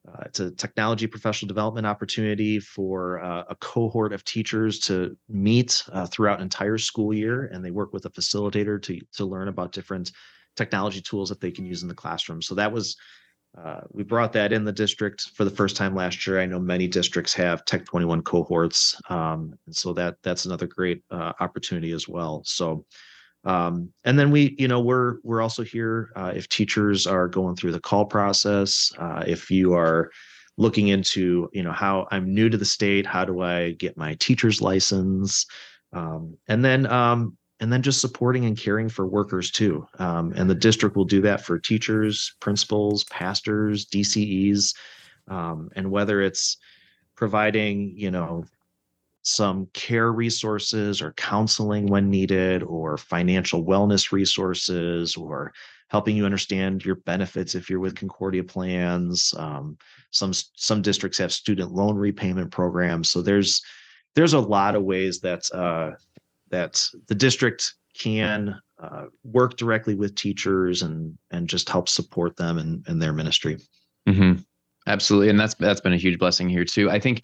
uh, 0.09 0.23
it's 0.27 0.41
a 0.41 0.51
technology 0.51 1.07
professional 1.07 1.47
development 1.47 1.87
opportunity 1.87 2.59
for 2.59 3.23
uh, 3.23 3.45
a 3.49 3.55
cohort 3.57 4.13
of 4.13 4.25
teachers 4.25 4.81
to 4.81 5.17
meet 5.29 5.83
uh, 5.93 6.07
throughout 6.07 6.39
an 6.39 6.43
entire 6.43 6.79
school 6.79 7.15
year, 7.15 7.45
and 7.53 7.65
they 7.65 7.71
work 7.71 7.93
with 7.93 8.05
a 8.07 8.11
facilitator 8.11 8.83
to 8.83 8.99
to 9.13 9.25
learn 9.25 9.49
about 9.49 9.73
different 9.73 10.11
technology 10.57 11.01
tools 11.01 11.29
that 11.29 11.41
they 11.41 11.53
can 11.53 11.65
use 11.65 11.83
in 11.83 11.89
the 11.89 11.95
classroom. 11.95 12.43
So 12.43 12.55
that 12.57 12.73
was 12.73 12.97
uh, 13.57 13.83
we 13.91 14.03
brought 14.03 14.33
that 14.33 14.53
in 14.53 14.65
the 14.65 14.73
district 14.73 15.31
for 15.35 15.45
the 15.45 15.51
first 15.51 15.77
time 15.77 15.95
last 15.95 16.27
year. 16.27 16.41
I 16.41 16.47
know 16.47 16.59
many 16.59 16.89
districts 16.89 17.35
have 17.35 17.65
Tech 17.65 17.85
21 17.85 18.23
cohorts, 18.23 18.99
um, 19.09 19.55
and 19.67 19.77
so 19.77 19.93
that 19.93 20.17
that's 20.23 20.47
another 20.47 20.67
great 20.67 21.03
uh, 21.11 21.33
opportunity 21.39 21.93
as 21.93 22.09
well. 22.09 22.43
So 22.45 22.85
Um, 23.45 23.93
and 24.05 24.19
then 24.19 24.31
we, 24.31 24.55
you 24.59 24.69
know, 24.69 24.81
we're 24.81 25.17
we're 25.23 25.43
also 25.43 25.63
here 25.63 26.11
uh, 26.17 26.33
if 26.35 26.49
teachers 26.49 27.07
are 27.07 27.29
going 27.29 27.57
through 27.57 27.73
the 27.73 27.81
call 27.81 28.05
process. 28.05 28.93
Uh, 28.99 29.25
if 29.27 29.51
you 29.51 29.75
are 29.75 30.11
looking 30.57 30.89
into, 30.89 31.49
you 31.53 31.63
know, 31.63 31.73
how 31.73 32.07
I'm 32.11 32.33
new 32.33 32.49
to 32.49 32.57
the 32.57 32.65
state, 32.65 33.07
how 33.07 33.25
do 33.25 33.41
I 33.41 33.73
get 33.73 33.97
my 33.97 34.15
teacher's 34.15 34.61
license? 34.61 35.47
Um, 35.93 36.37
and 36.49 36.65
then 36.65 36.87
um, 36.87 37.37
and 37.61 37.73
then 37.73 37.83
just 37.83 38.01
supporting 38.01 38.45
and 38.45 38.57
caring 38.57 38.89
for 38.89 39.07
workers 39.07 39.51
too. 39.51 39.87
Um, 39.99 40.33
and 40.35 40.51
the 40.51 40.55
district 40.55 40.97
will 40.97 41.05
do 41.05 41.21
that 41.23 41.45
for 41.45 41.59
teachers, 41.59 42.35
principals, 42.41 43.05
pastors, 43.05 43.87
DCEs, 43.87 44.75
um, 45.29 45.71
and 45.77 45.91
whether 45.91 46.21
it's 46.21 46.57
providing, 47.17 47.95
you 47.97 48.11
know, 48.11 48.45
some 49.23 49.69
care 49.73 50.13
resources 50.13 51.01
or 51.01 51.13
counseling 51.13 51.87
when 51.87 52.11
needed, 52.11 52.63
or 52.63 52.97
financial 52.97 53.65
wellness 53.65 54.13
resources, 54.13 55.17
or 55.17 55.53
helping 55.89 56.17
you 56.17 56.25
understand 56.25 56.85
your 56.85 56.97
benefits 56.97 57.55
if 57.55 57.69
you're 57.69 57.81
with 57.81 57.95
Concordia 57.95 58.43
plans. 58.43 59.33
Um, 59.37 59.77
some 60.11 60.33
some 60.57 60.83
districts 60.83 61.19
have 61.19 61.33
student 61.33 61.73
loan 61.73 61.97
repayment 61.97 62.51
programs, 62.51 63.11
so 63.11 63.23
there's 63.23 63.63
there's 64.15 64.35
a 64.35 64.41
lot 64.41 64.75
of 64.75 64.83
ways 64.85 65.21
that 65.21 65.51
uh, 65.53 65.93
that 66.51 66.85
the 67.09 67.15
district 67.15 67.75
can 67.97 68.59
uh, 68.83 69.05
work 69.23 69.57
directly 69.57 69.95
with 69.95 70.15
teachers 70.15 70.83
and 70.83 71.17
and 71.31 71.49
just 71.49 71.69
help 71.69 71.89
support 71.89 72.37
them 72.37 72.59
and 72.59 72.87
in 72.89 72.99
their 72.99 73.13
ministry. 73.13 73.59
Mm-hmm. 74.09 74.41
Absolutely, 74.87 75.29
and 75.29 75.39
that's 75.39 75.55
that's 75.55 75.81
been 75.81 75.93
a 75.93 75.99
huge 75.99 76.19
blessing 76.19 76.49
here 76.49 76.65
too. 76.65 76.91
I 76.91 76.99
think 76.99 77.23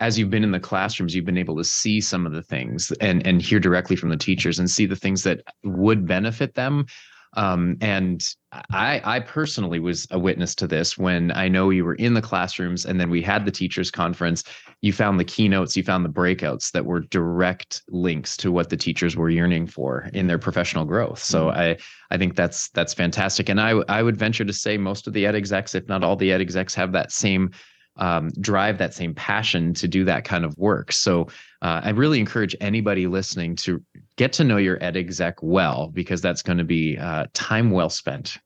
as 0.00 0.18
you've 0.18 0.30
been 0.30 0.44
in 0.44 0.50
the 0.50 0.60
classrooms, 0.60 1.14
you've 1.14 1.26
been 1.26 1.38
able 1.38 1.56
to 1.56 1.64
see 1.64 2.00
some 2.00 2.26
of 2.26 2.32
the 2.32 2.42
things 2.42 2.90
and 3.00 3.24
and 3.26 3.40
hear 3.40 3.60
directly 3.60 3.96
from 3.96 4.08
the 4.08 4.16
teachers 4.16 4.58
and 4.58 4.70
see 4.70 4.86
the 4.86 4.96
things 4.96 5.22
that 5.22 5.42
would 5.62 6.06
benefit 6.06 6.54
them. 6.54 6.86
Um, 7.34 7.76
and 7.80 8.26
I, 8.72 9.00
I 9.04 9.20
personally 9.20 9.78
was 9.78 10.06
a 10.10 10.18
witness 10.18 10.54
to 10.56 10.66
this 10.66 10.98
when 10.98 11.30
I 11.30 11.46
know 11.46 11.70
you 11.70 11.84
were 11.84 11.94
in 11.94 12.14
the 12.14 12.22
classrooms 12.22 12.84
and 12.84 13.00
then 13.00 13.08
we 13.08 13.22
had 13.22 13.44
the 13.44 13.52
teachers 13.52 13.90
conference. 13.90 14.42
You 14.80 14.92
found 14.92 15.20
the 15.20 15.24
keynotes, 15.24 15.76
you 15.76 15.84
found 15.84 16.04
the 16.04 16.08
breakouts 16.08 16.72
that 16.72 16.84
were 16.84 17.00
direct 17.00 17.82
links 17.88 18.36
to 18.38 18.50
what 18.50 18.68
the 18.68 18.76
teachers 18.76 19.16
were 19.16 19.30
yearning 19.30 19.68
for 19.68 20.10
in 20.12 20.26
their 20.26 20.38
professional 20.38 20.84
growth. 20.84 21.22
So 21.22 21.46
mm-hmm. 21.46 21.60
I, 21.60 21.76
I 22.10 22.18
think 22.18 22.34
that's 22.34 22.68
that's 22.70 22.94
fantastic. 22.94 23.48
And 23.48 23.60
I, 23.60 23.70
I 23.88 24.02
would 24.02 24.16
venture 24.16 24.44
to 24.44 24.52
say 24.52 24.76
most 24.76 25.06
of 25.06 25.12
the 25.12 25.24
ed 25.24 25.36
execs, 25.36 25.76
if 25.76 25.86
not 25.86 26.02
all 26.02 26.16
the 26.16 26.32
ed 26.32 26.40
execs, 26.40 26.74
have 26.74 26.90
that 26.92 27.12
same 27.12 27.52
um, 28.00 28.30
drive 28.40 28.78
that 28.78 28.94
same 28.94 29.14
passion 29.14 29.74
to 29.74 29.86
do 29.86 30.04
that 30.04 30.24
kind 30.24 30.44
of 30.44 30.56
work. 30.58 30.90
So 30.92 31.28
uh, 31.62 31.82
I 31.84 31.90
really 31.90 32.18
encourage 32.18 32.56
anybody 32.60 33.06
listening 33.06 33.56
to 33.56 33.82
get 34.16 34.32
to 34.34 34.44
know 34.44 34.56
your 34.56 34.82
ed 34.82 34.96
exec 34.96 35.42
well 35.42 35.88
because 35.88 36.20
that's 36.20 36.42
going 36.42 36.58
to 36.58 36.64
be 36.64 36.98
uh, 36.98 37.26
time 37.34 37.70
well 37.70 37.90
spent. 37.90 38.38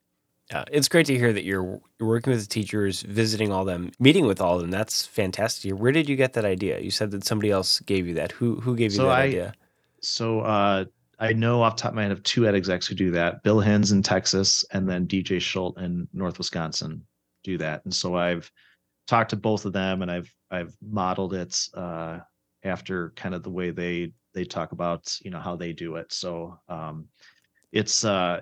Yeah, 0.51 0.63
it's 0.71 0.87
great 0.87 1.07
to 1.07 1.17
hear 1.17 1.33
that 1.33 1.43
you're, 1.43 1.79
you're 1.99 2.07
working 2.07 2.31
with 2.31 2.41
the 2.41 2.47
teachers, 2.47 3.01
visiting 3.01 3.51
all 3.51 3.65
them, 3.65 3.91
meeting 3.99 4.27
with 4.27 4.39
all 4.39 4.55
of 4.55 4.61
them. 4.61 4.69
That's 4.69 5.03
fantastic. 5.05 5.71
Where 5.71 5.91
did 5.91 6.07
you 6.07 6.15
get 6.15 6.33
that 6.33 6.45
idea? 6.45 6.79
You 6.79 6.91
said 6.91 7.09
that 7.11 7.25
somebody 7.25 7.49
else 7.49 7.79
gave 7.79 8.05
you 8.05 8.13
that. 8.15 8.31
Who 8.33 8.57
who 8.57 8.75
gave 8.75 8.91
you 8.91 8.97
so 8.97 9.03
that 9.05 9.11
I, 9.11 9.23
idea? 9.23 9.53
So 10.01 10.41
uh, 10.41 10.85
I 11.17 11.33
know 11.33 11.63
off 11.63 11.77
top 11.77 11.91
of 11.91 11.95
my 11.95 12.03
head 12.03 12.11
of 12.11 12.21
two 12.21 12.47
ed 12.47 12.53
execs 12.53 12.85
who 12.85 12.93
do 12.93 13.09
that. 13.11 13.41
Bill 13.41 13.59
Hens 13.59 13.91
in 13.91 14.03
Texas, 14.03 14.63
and 14.71 14.87
then 14.87 15.07
DJ 15.07 15.41
Schultz 15.41 15.81
in 15.81 16.07
North 16.13 16.37
Wisconsin 16.37 17.03
do 17.43 17.57
that. 17.57 17.83
And 17.85 17.93
so 17.93 18.15
I've 18.15 18.51
talked 19.07 19.31
to 19.31 19.35
both 19.35 19.65
of 19.65 19.73
them 19.73 20.01
and 20.01 20.11
I've 20.11 20.33
I've 20.51 20.75
modeled 20.81 21.33
it 21.33 21.59
uh, 21.73 22.19
after 22.63 23.11
kind 23.15 23.35
of 23.35 23.43
the 23.43 23.49
way 23.49 23.71
they 23.71 24.11
they 24.33 24.45
talk 24.45 24.71
about 24.71 25.17
you 25.21 25.31
know 25.31 25.39
how 25.39 25.55
they 25.55 25.73
do 25.73 25.95
it. 25.95 26.11
So 26.13 26.59
um, 26.67 27.07
it's 27.71 28.05
uh, 28.05 28.41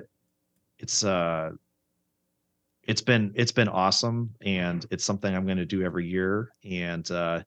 it's 0.79 1.03
uh, 1.03 1.51
it's 2.83 3.01
been 3.01 3.31
it's 3.35 3.51
been 3.51 3.69
awesome 3.69 4.33
and 4.41 4.85
it's 4.91 5.05
something 5.05 5.33
I'm 5.33 5.45
going 5.45 5.57
to 5.57 5.65
do 5.65 5.83
every 5.83 6.07
year 6.07 6.53
and 6.69 7.09
uh, 7.11 7.41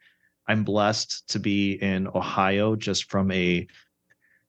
I'm 0.48 0.64
blessed 0.64 1.29
to 1.31 1.38
be 1.38 1.72
in 1.72 2.09
Ohio 2.09 2.76
just 2.76 3.11
from 3.11 3.31
a 3.31 3.66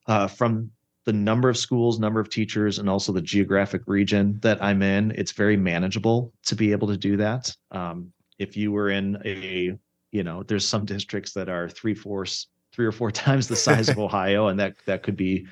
uh, 0.08 0.28
from 0.28 0.72
the 1.06 1.14
number 1.14 1.48
of 1.50 1.58
schools, 1.58 2.00
number 2.00 2.20
of 2.20 2.30
teachers, 2.30 2.80
and 2.80 2.90
also 2.90 3.14
the 3.14 3.22
geographic 3.22 3.82
region 3.88 4.40
that 4.42 4.62
I'm 4.62 4.82
in. 4.82 5.12
It's 5.12 5.32
very 5.32 5.56
manageable 5.56 6.34
to 6.46 6.56
be 6.56 6.74
able 6.74 6.90
to 6.90 6.98
do 6.98 7.18
that. 7.18 7.56
Um, 7.72 8.12
if 8.40 8.56
you 8.58 8.72
were 8.72 8.90
in 8.90 9.18
a 9.26 9.78
you 10.12 10.24
know 10.24 10.44
there's 10.44 10.68
some 10.68 10.86
districts 10.86 11.34
that 11.34 11.50
are 11.50 11.70
three 11.70 11.94
fourths 11.94 12.48
three 12.74 12.86
or 12.86 12.92
four 12.92 13.12
times 13.24 13.48
the 13.48 13.56
size 13.56 13.90
of 13.90 14.00
ohio 14.08 14.48
and 14.48 14.60
that 14.60 14.76
that 14.86 15.04
could 15.04 15.18
be 15.18 15.48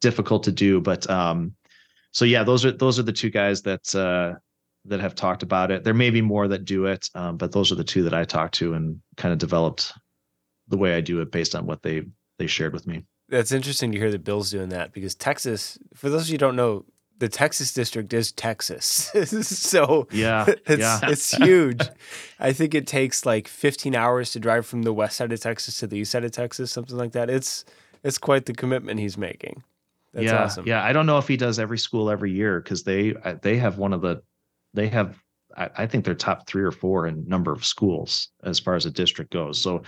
difficult 0.00 0.42
to 0.42 0.52
do 0.52 0.80
but 0.80 1.08
um 1.08 1.52
so 2.12 2.24
yeah 2.24 2.42
those 2.42 2.64
are 2.64 2.72
those 2.72 2.98
are 2.98 3.02
the 3.02 3.12
two 3.12 3.30
guys 3.30 3.62
that 3.62 3.94
uh 3.94 4.34
that 4.86 5.00
have 5.00 5.14
talked 5.14 5.42
about 5.42 5.70
it. 5.70 5.82
There 5.82 5.94
may 5.94 6.10
be 6.10 6.20
more 6.20 6.46
that 6.48 6.66
do 6.66 6.84
it 6.86 7.08
um, 7.14 7.36
but 7.38 7.52
those 7.52 7.72
are 7.72 7.76
the 7.76 7.84
two 7.84 8.02
that 8.02 8.14
i 8.14 8.24
talked 8.24 8.54
to 8.54 8.74
and 8.74 9.00
kind 9.16 9.32
of 9.32 9.38
developed 9.38 9.92
the 10.68 10.76
way 10.76 10.94
i 10.94 11.00
do 11.00 11.20
it 11.20 11.30
based 11.30 11.54
on 11.54 11.66
what 11.66 11.82
they 11.82 12.02
they 12.38 12.46
shared 12.46 12.72
with 12.72 12.86
me. 12.86 13.04
That's 13.28 13.52
interesting 13.52 13.92
to 13.92 13.98
hear 13.98 14.10
that 14.10 14.24
bill's 14.24 14.50
doing 14.50 14.68
that 14.70 14.92
because 14.92 15.14
texas 15.14 15.78
for 15.94 16.10
those 16.10 16.22
of 16.22 16.28
you 16.28 16.34
who 16.34 16.38
don't 16.38 16.56
know 16.56 16.84
the 17.18 17.28
Texas 17.28 17.72
district 17.72 18.12
is 18.12 18.32
Texas. 18.32 18.86
so 19.42 20.08
yeah, 20.10 20.46
it's, 20.66 20.80
yeah. 20.80 21.00
it's 21.04 21.34
huge. 21.34 21.80
I 22.38 22.52
think 22.52 22.74
it 22.74 22.86
takes 22.86 23.24
like 23.24 23.48
15 23.48 23.94
hours 23.94 24.32
to 24.32 24.40
drive 24.40 24.66
from 24.66 24.82
the 24.82 24.92
west 24.92 25.16
side 25.16 25.32
of 25.32 25.40
Texas 25.40 25.78
to 25.78 25.86
the 25.86 25.98
east 25.98 26.12
side 26.12 26.24
of 26.24 26.32
Texas, 26.32 26.72
something 26.72 26.96
like 26.96 27.12
that. 27.12 27.30
It's 27.30 27.64
it's 28.02 28.18
quite 28.18 28.46
the 28.46 28.52
commitment 28.52 29.00
he's 29.00 29.16
making. 29.16 29.62
That's 30.12 30.26
yeah, 30.26 30.44
awesome. 30.44 30.66
Yeah, 30.66 30.84
I 30.84 30.92
don't 30.92 31.06
know 31.06 31.18
if 31.18 31.26
he 31.26 31.36
does 31.36 31.58
every 31.58 31.78
school 31.78 32.10
every 32.10 32.32
year 32.32 32.60
because 32.60 32.84
they 32.84 33.14
uh, 33.24 33.34
they 33.42 33.56
have 33.56 33.78
one 33.78 33.92
of 33.92 34.00
the 34.00 34.22
they 34.72 34.88
have 34.88 35.18
I, 35.56 35.70
I 35.78 35.86
think 35.86 36.04
they're 36.04 36.14
top 36.14 36.46
three 36.46 36.62
or 36.62 36.72
four 36.72 37.06
in 37.06 37.26
number 37.26 37.52
of 37.52 37.64
schools 37.64 38.28
as 38.42 38.58
far 38.58 38.74
as 38.74 38.86
a 38.86 38.90
district 38.90 39.32
goes. 39.32 39.60
So 39.60 39.82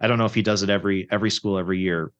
I 0.00 0.08
don't 0.08 0.18
know 0.18 0.24
if 0.24 0.34
he 0.34 0.42
does 0.42 0.62
it 0.62 0.70
every 0.70 1.08
every 1.10 1.30
school 1.30 1.58
every 1.58 1.78
year. 1.78 2.12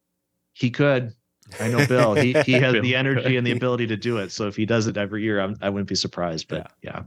He 0.52 0.70
could, 0.70 1.12
I 1.60 1.68
know 1.68 1.86
Bill. 1.86 2.14
He 2.14 2.32
he 2.44 2.52
has 2.60 2.72
Bill. 2.72 2.82
the 2.82 2.96
energy 2.96 3.36
and 3.36 3.46
the 3.46 3.52
ability 3.56 3.86
to 3.88 3.96
do 3.96 4.18
it. 4.18 4.32
So 4.32 4.48
if 4.48 4.56
he 4.56 4.66
does 4.66 4.86
it 4.86 4.96
every 4.96 5.22
year, 5.22 5.40
I'm, 5.40 5.56
I 5.60 5.68
would 5.68 5.80
not 5.80 5.86
be 5.86 5.94
surprised. 5.94 6.48
But 6.48 6.70
yeah. 6.82 6.90
yeah. 6.92 7.02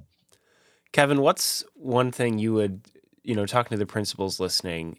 Kevin, 0.91 1.21
what's 1.21 1.63
one 1.75 2.11
thing 2.11 2.39
you 2.39 2.53
would, 2.53 2.81
you 3.23 3.35
know, 3.35 3.45
talking 3.45 3.75
to 3.75 3.77
the 3.77 3.85
principals 3.85 4.39
listening, 4.39 4.97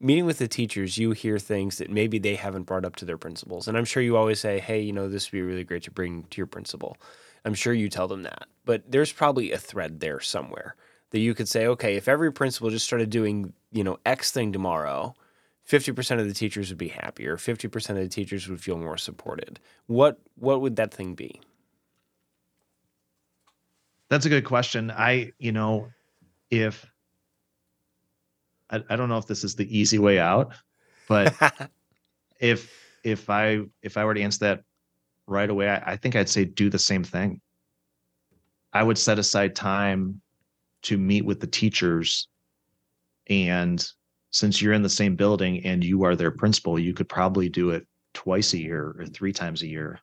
meeting 0.00 0.24
with 0.24 0.38
the 0.38 0.48
teachers, 0.48 0.98
you 0.98 1.12
hear 1.12 1.38
things 1.38 1.78
that 1.78 1.90
maybe 1.90 2.18
they 2.18 2.34
haven't 2.36 2.64
brought 2.64 2.84
up 2.84 2.96
to 2.96 3.04
their 3.04 3.18
principals. 3.18 3.68
And 3.68 3.76
I'm 3.76 3.84
sure 3.84 4.02
you 4.02 4.16
always 4.16 4.40
say, 4.40 4.60
hey, 4.60 4.80
you 4.80 4.92
know, 4.92 5.08
this 5.08 5.30
would 5.30 5.36
be 5.36 5.42
really 5.42 5.64
great 5.64 5.82
to 5.84 5.90
bring 5.90 6.24
to 6.24 6.38
your 6.38 6.46
principal. 6.46 6.96
I'm 7.44 7.54
sure 7.54 7.72
you 7.72 7.88
tell 7.88 8.08
them 8.08 8.22
that. 8.22 8.46
But 8.64 8.90
there's 8.90 9.12
probably 9.12 9.52
a 9.52 9.58
thread 9.58 10.00
there 10.00 10.20
somewhere 10.20 10.74
that 11.10 11.20
you 11.20 11.34
could 11.34 11.48
say, 11.48 11.66
okay, 11.66 11.96
if 11.96 12.08
every 12.08 12.32
principal 12.32 12.70
just 12.70 12.84
started 12.84 13.10
doing, 13.10 13.52
you 13.72 13.84
know, 13.84 13.98
X 14.04 14.32
thing 14.32 14.52
tomorrow, 14.52 15.14
50% 15.68 16.20
of 16.20 16.28
the 16.28 16.34
teachers 16.34 16.68
would 16.68 16.78
be 16.78 16.88
happier. 16.88 17.36
50% 17.36 17.90
of 17.90 17.96
the 17.96 18.08
teachers 18.08 18.48
would 18.48 18.60
feel 18.60 18.78
more 18.78 18.96
supported. 18.96 19.58
What 19.86 20.20
what 20.36 20.60
would 20.60 20.76
that 20.76 20.94
thing 20.94 21.14
be? 21.14 21.40
That's 24.08 24.26
a 24.26 24.28
good 24.28 24.44
question. 24.44 24.90
I 24.90 25.32
you 25.38 25.52
know 25.52 25.88
if 26.50 26.86
I, 28.70 28.82
I 28.88 28.96
don't 28.96 29.08
know 29.08 29.18
if 29.18 29.26
this 29.26 29.44
is 29.44 29.56
the 29.56 29.76
easy 29.76 29.98
way 29.98 30.18
out 30.18 30.52
but 31.08 31.34
if 32.40 32.72
if 33.04 33.30
i 33.30 33.60
if 33.82 33.96
i 33.96 34.04
were 34.04 34.14
to 34.14 34.20
answer 34.20 34.38
that 34.40 34.64
right 35.26 35.48
away 35.48 35.68
I, 35.68 35.92
I 35.92 35.96
think 35.96 36.16
i'd 36.16 36.28
say 36.28 36.44
do 36.44 36.70
the 36.70 36.78
same 36.78 37.04
thing. 37.04 37.40
I 38.72 38.82
would 38.82 38.98
set 38.98 39.18
aside 39.18 39.54
time 39.54 40.20
to 40.82 40.98
meet 40.98 41.24
with 41.24 41.40
the 41.40 41.46
teachers 41.46 42.28
and 43.28 43.84
since 44.36 44.60
you're 44.60 44.74
in 44.74 44.82
the 44.82 44.88
same 44.90 45.16
building 45.16 45.64
and 45.64 45.82
you 45.82 46.04
are 46.04 46.14
their 46.14 46.30
principal, 46.30 46.78
you 46.78 46.92
could 46.92 47.08
probably 47.08 47.48
do 47.48 47.70
it 47.70 47.86
twice 48.12 48.52
a 48.52 48.58
year 48.58 48.94
or 48.98 49.06
three 49.06 49.32
times 49.32 49.62
a 49.62 49.66
year. 49.66 49.98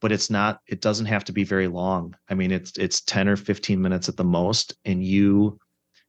But 0.00 0.12
it's 0.12 0.30
not, 0.30 0.60
it 0.66 0.80
doesn't 0.80 1.06
have 1.06 1.24
to 1.24 1.32
be 1.32 1.44
very 1.44 1.68
long. 1.68 2.16
I 2.30 2.34
mean, 2.34 2.50
it's 2.50 2.72
it's 2.78 3.02
10 3.02 3.28
or 3.28 3.36
15 3.36 3.80
minutes 3.80 4.08
at 4.08 4.16
the 4.16 4.24
most. 4.24 4.74
And 4.86 5.04
you 5.04 5.58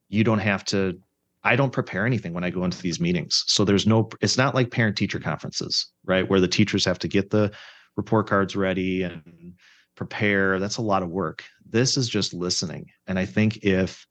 you 0.07 0.23
don't 0.23 0.39
have 0.39 0.63
to 0.65 0.97
I 1.43 1.57
don't 1.57 1.73
prepare 1.73 2.05
anything 2.05 2.33
when 2.33 2.45
I 2.45 2.51
go 2.51 2.63
into 2.63 2.81
these 2.81 3.01
meetings. 3.01 3.43
So 3.47 3.65
there's 3.65 3.85
no 3.85 4.09
it's 4.21 4.37
not 4.37 4.55
like 4.55 4.71
parent 4.71 4.95
teacher 4.95 5.19
conferences, 5.19 5.87
right? 6.05 6.27
Where 6.27 6.39
the 6.39 6.47
teachers 6.47 6.85
have 6.85 6.99
to 6.99 7.09
get 7.09 7.31
the 7.31 7.51
report 7.97 8.29
cards 8.29 8.55
ready 8.55 9.03
and 9.03 9.55
prepare. 9.95 10.57
That's 10.57 10.77
a 10.77 10.81
lot 10.81 11.03
of 11.03 11.09
work. 11.09 11.43
This 11.69 11.97
is 11.97 12.07
just 12.07 12.33
listening. 12.33 12.91
And 13.07 13.19
I 13.19 13.25
think 13.25 13.57
if 13.57 14.07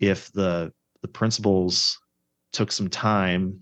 if 0.00 0.32
the 0.32 0.72
the 1.02 1.08
principals 1.08 1.98
took 2.52 2.72
some 2.72 2.88
time, 2.88 3.60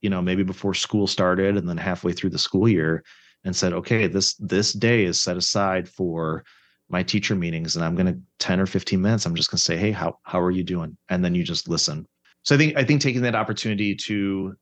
you 0.00 0.10
know, 0.10 0.22
maybe 0.22 0.42
before 0.42 0.74
school 0.74 1.06
started 1.06 1.56
and 1.56 1.68
then 1.68 1.76
halfway 1.76 2.12
through 2.12 2.30
the 2.30 2.38
school 2.38 2.68
year 2.68 3.04
and 3.44 3.54
said, 3.54 3.72
okay, 3.72 4.06
this 4.06 4.34
this 4.34 4.72
day 4.72 5.04
is 5.04 5.20
set 5.20 5.36
aside 5.36 5.88
for 5.88 6.44
my 6.88 7.02
teacher 7.02 7.34
meetings 7.34 7.76
and 7.76 7.84
I'm 7.84 7.94
going 7.94 8.06
to 8.06 8.20
10 8.40 8.60
or 8.60 8.66
15 8.66 9.00
minutes 9.00 9.26
I'm 9.26 9.34
just 9.34 9.50
going 9.50 9.58
to 9.58 9.62
say, 9.62 9.76
"Hey, 9.76 9.92
how 9.92 10.18
how 10.24 10.40
are 10.40 10.50
you 10.50 10.64
doing?" 10.64 10.96
and 11.08 11.24
then 11.24 11.34
you 11.34 11.44
just 11.44 11.68
listen. 11.68 12.06
So 12.42 12.54
I 12.54 12.58
think 12.58 12.76
I 12.76 12.84
think 12.84 13.00
taking 13.00 13.22
that 13.22 13.34
opportunity 13.34 13.94
to 13.94 14.54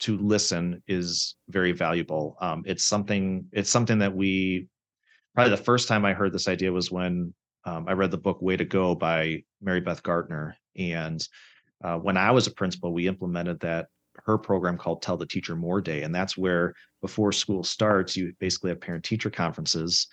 to 0.00 0.18
listen 0.18 0.82
is 0.86 1.36
very 1.48 1.72
valuable. 1.72 2.36
Um, 2.40 2.62
it's 2.66 2.84
something 2.84 3.46
it's 3.52 3.70
something 3.70 3.98
that 3.98 4.14
we 4.14 4.68
probably 5.34 5.50
the 5.50 5.62
first 5.62 5.88
time 5.88 6.04
I 6.04 6.12
heard 6.12 6.32
this 6.32 6.48
idea 6.48 6.72
was 6.72 6.90
when 6.90 7.34
um, 7.64 7.86
I 7.88 7.92
read 7.92 8.10
the 8.10 8.18
book 8.18 8.42
Way 8.42 8.56
to 8.56 8.64
Go 8.64 8.94
by 8.94 9.44
Mary 9.60 9.80
Beth 9.80 10.02
Gartner. 10.02 10.56
And 10.76 11.26
uh, 11.82 11.98
when 11.98 12.16
I 12.16 12.30
was 12.30 12.46
a 12.46 12.52
principal, 12.52 12.92
we 12.92 13.08
implemented 13.08 13.60
that 13.60 13.88
her 14.24 14.38
program 14.38 14.76
called 14.76 15.02
Tell 15.02 15.16
the 15.16 15.26
Teacher 15.26 15.56
More 15.56 15.80
Day. 15.80 16.02
And 16.02 16.14
that's 16.14 16.36
where 16.36 16.74
before 17.00 17.32
school 17.32 17.64
starts, 17.64 18.16
you 18.16 18.32
basically 18.38 18.70
have 18.70 18.80
parent 18.80 19.04
teacher 19.04 19.30
conferences 19.30 20.06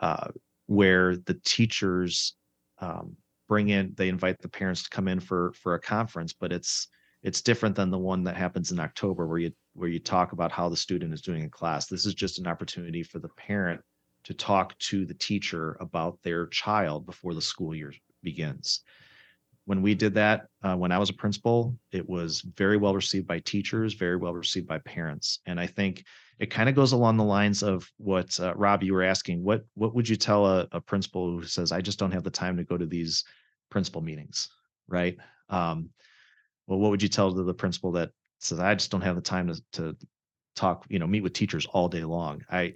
uh, 0.00 0.28
where 0.66 1.16
the 1.16 1.38
teachers 1.44 2.34
um, 2.78 3.16
bring 3.48 3.68
in, 3.68 3.94
they 3.96 4.08
invite 4.08 4.40
the 4.40 4.48
parents 4.48 4.82
to 4.84 4.90
come 4.90 5.08
in 5.08 5.20
for 5.20 5.52
for 5.52 5.74
a 5.74 5.80
conference, 5.80 6.32
but 6.32 6.52
it's 6.52 6.88
it's 7.22 7.40
different 7.40 7.76
than 7.76 7.90
the 7.90 7.98
one 7.98 8.24
that 8.24 8.36
happens 8.36 8.72
in 8.72 8.80
October 8.80 9.26
where 9.26 9.38
you 9.38 9.52
where 9.74 9.88
you 9.88 9.98
talk 9.98 10.32
about 10.32 10.52
how 10.52 10.68
the 10.68 10.76
student 10.76 11.12
is 11.12 11.22
doing 11.22 11.42
in 11.42 11.50
class. 11.50 11.86
This 11.86 12.06
is 12.06 12.14
just 12.14 12.38
an 12.38 12.46
opportunity 12.46 13.02
for 13.02 13.18
the 13.18 13.28
parent 13.28 13.80
to 14.24 14.34
talk 14.34 14.76
to 14.78 15.04
the 15.04 15.14
teacher 15.14 15.76
about 15.80 16.18
their 16.22 16.46
child 16.46 17.06
before 17.06 17.34
the 17.34 17.42
school 17.42 17.74
year 17.74 17.92
begins. 18.22 18.80
When 19.66 19.80
we 19.80 19.94
did 19.94 20.14
that, 20.14 20.48
uh, 20.62 20.76
when 20.76 20.92
I 20.92 20.98
was 20.98 21.08
a 21.08 21.14
principal, 21.14 21.78
it 21.90 22.06
was 22.08 22.42
very 22.42 22.76
well 22.76 22.94
received 22.94 23.26
by 23.26 23.40
teachers, 23.40 23.94
very 23.94 24.16
well 24.16 24.34
received 24.34 24.66
by 24.66 24.78
parents, 24.78 25.40
and 25.46 25.58
I 25.58 25.66
think 25.66 26.04
it 26.38 26.50
kind 26.50 26.68
of 26.68 26.74
goes 26.74 26.92
along 26.92 27.16
the 27.16 27.24
lines 27.24 27.62
of 27.62 27.90
what 27.96 28.38
uh, 28.40 28.54
Rob 28.56 28.82
you 28.82 28.92
were 28.92 29.02
asking. 29.02 29.42
What 29.42 29.64
what 29.74 29.94
would 29.94 30.08
you 30.08 30.16
tell 30.16 30.46
a, 30.46 30.68
a, 30.72 30.80
principal 30.80 31.30
who 31.30 31.44
says, 31.44 31.72
"I 31.72 31.80
just 31.80 31.98
don't 31.98 32.12
have 32.12 32.24
the 32.24 32.30
time 32.30 32.56
to 32.56 32.64
go 32.64 32.76
to 32.76 32.86
these 32.86 33.24
principal 33.70 34.02
meetings," 34.02 34.48
right? 34.88 35.16
Um, 35.48 35.90
well, 36.66 36.78
what 36.78 36.90
would 36.90 37.02
you 37.02 37.08
tell 37.08 37.32
to 37.32 37.42
the 37.42 37.54
principal 37.54 37.92
that 37.92 38.10
says, 38.40 38.58
"I 38.58 38.74
just 38.74 38.90
don't 38.90 39.00
have 39.02 39.16
the 39.16 39.22
time 39.22 39.48
to 39.48 39.62
to 39.72 39.96
talk, 40.56 40.86
you 40.88 40.98
know, 40.98 41.06
meet 41.06 41.22
with 41.22 41.32
teachers 41.32 41.66
all 41.66 41.88
day 41.88 42.04
long"? 42.04 42.44
I 42.50 42.74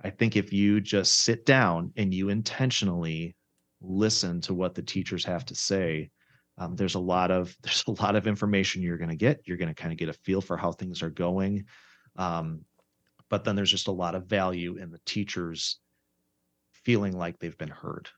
I 0.00 0.10
think 0.10 0.36
if 0.36 0.52
you 0.52 0.80
just 0.80 1.14
sit 1.22 1.44
down 1.44 1.92
and 1.96 2.14
you 2.14 2.28
intentionally 2.28 3.34
listen 3.80 4.40
to 4.42 4.54
what 4.54 4.74
the 4.74 4.82
teachers 4.82 5.24
have 5.24 5.44
to 5.46 5.54
say, 5.54 6.10
um, 6.56 6.74
there's 6.74 6.96
a 6.96 7.00
lot 7.00 7.30
of 7.30 7.56
there's 7.62 7.84
a 7.86 8.02
lot 8.02 8.16
of 8.16 8.26
information 8.26 8.82
you're 8.82 8.98
going 8.98 9.10
to 9.10 9.16
get. 9.16 9.42
You're 9.44 9.56
going 9.56 9.68
to 9.68 9.74
kind 9.74 9.92
of 9.92 9.98
get 9.98 10.08
a 10.08 10.12
feel 10.12 10.40
for 10.40 10.56
how 10.56 10.72
things 10.72 11.02
are 11.02 11.10
going, 11.10 11.64
um, 12.16 12.64
but 13.28 13.44
then 13.44 13.56
there's 13.56 13.70
just 13.70 13.88
a 13.88 13.92
lot 13.92 14.14
of 14.14 14.26
value 14.26 14.76
in 14.76 14.90
the 14.90 15.00
teachers 15.04 15.78
feeling 16.72 17.16
like 17.16 17.38
they've 17.38 17.58
been 17.58 17.68
heard. 17.68 18.08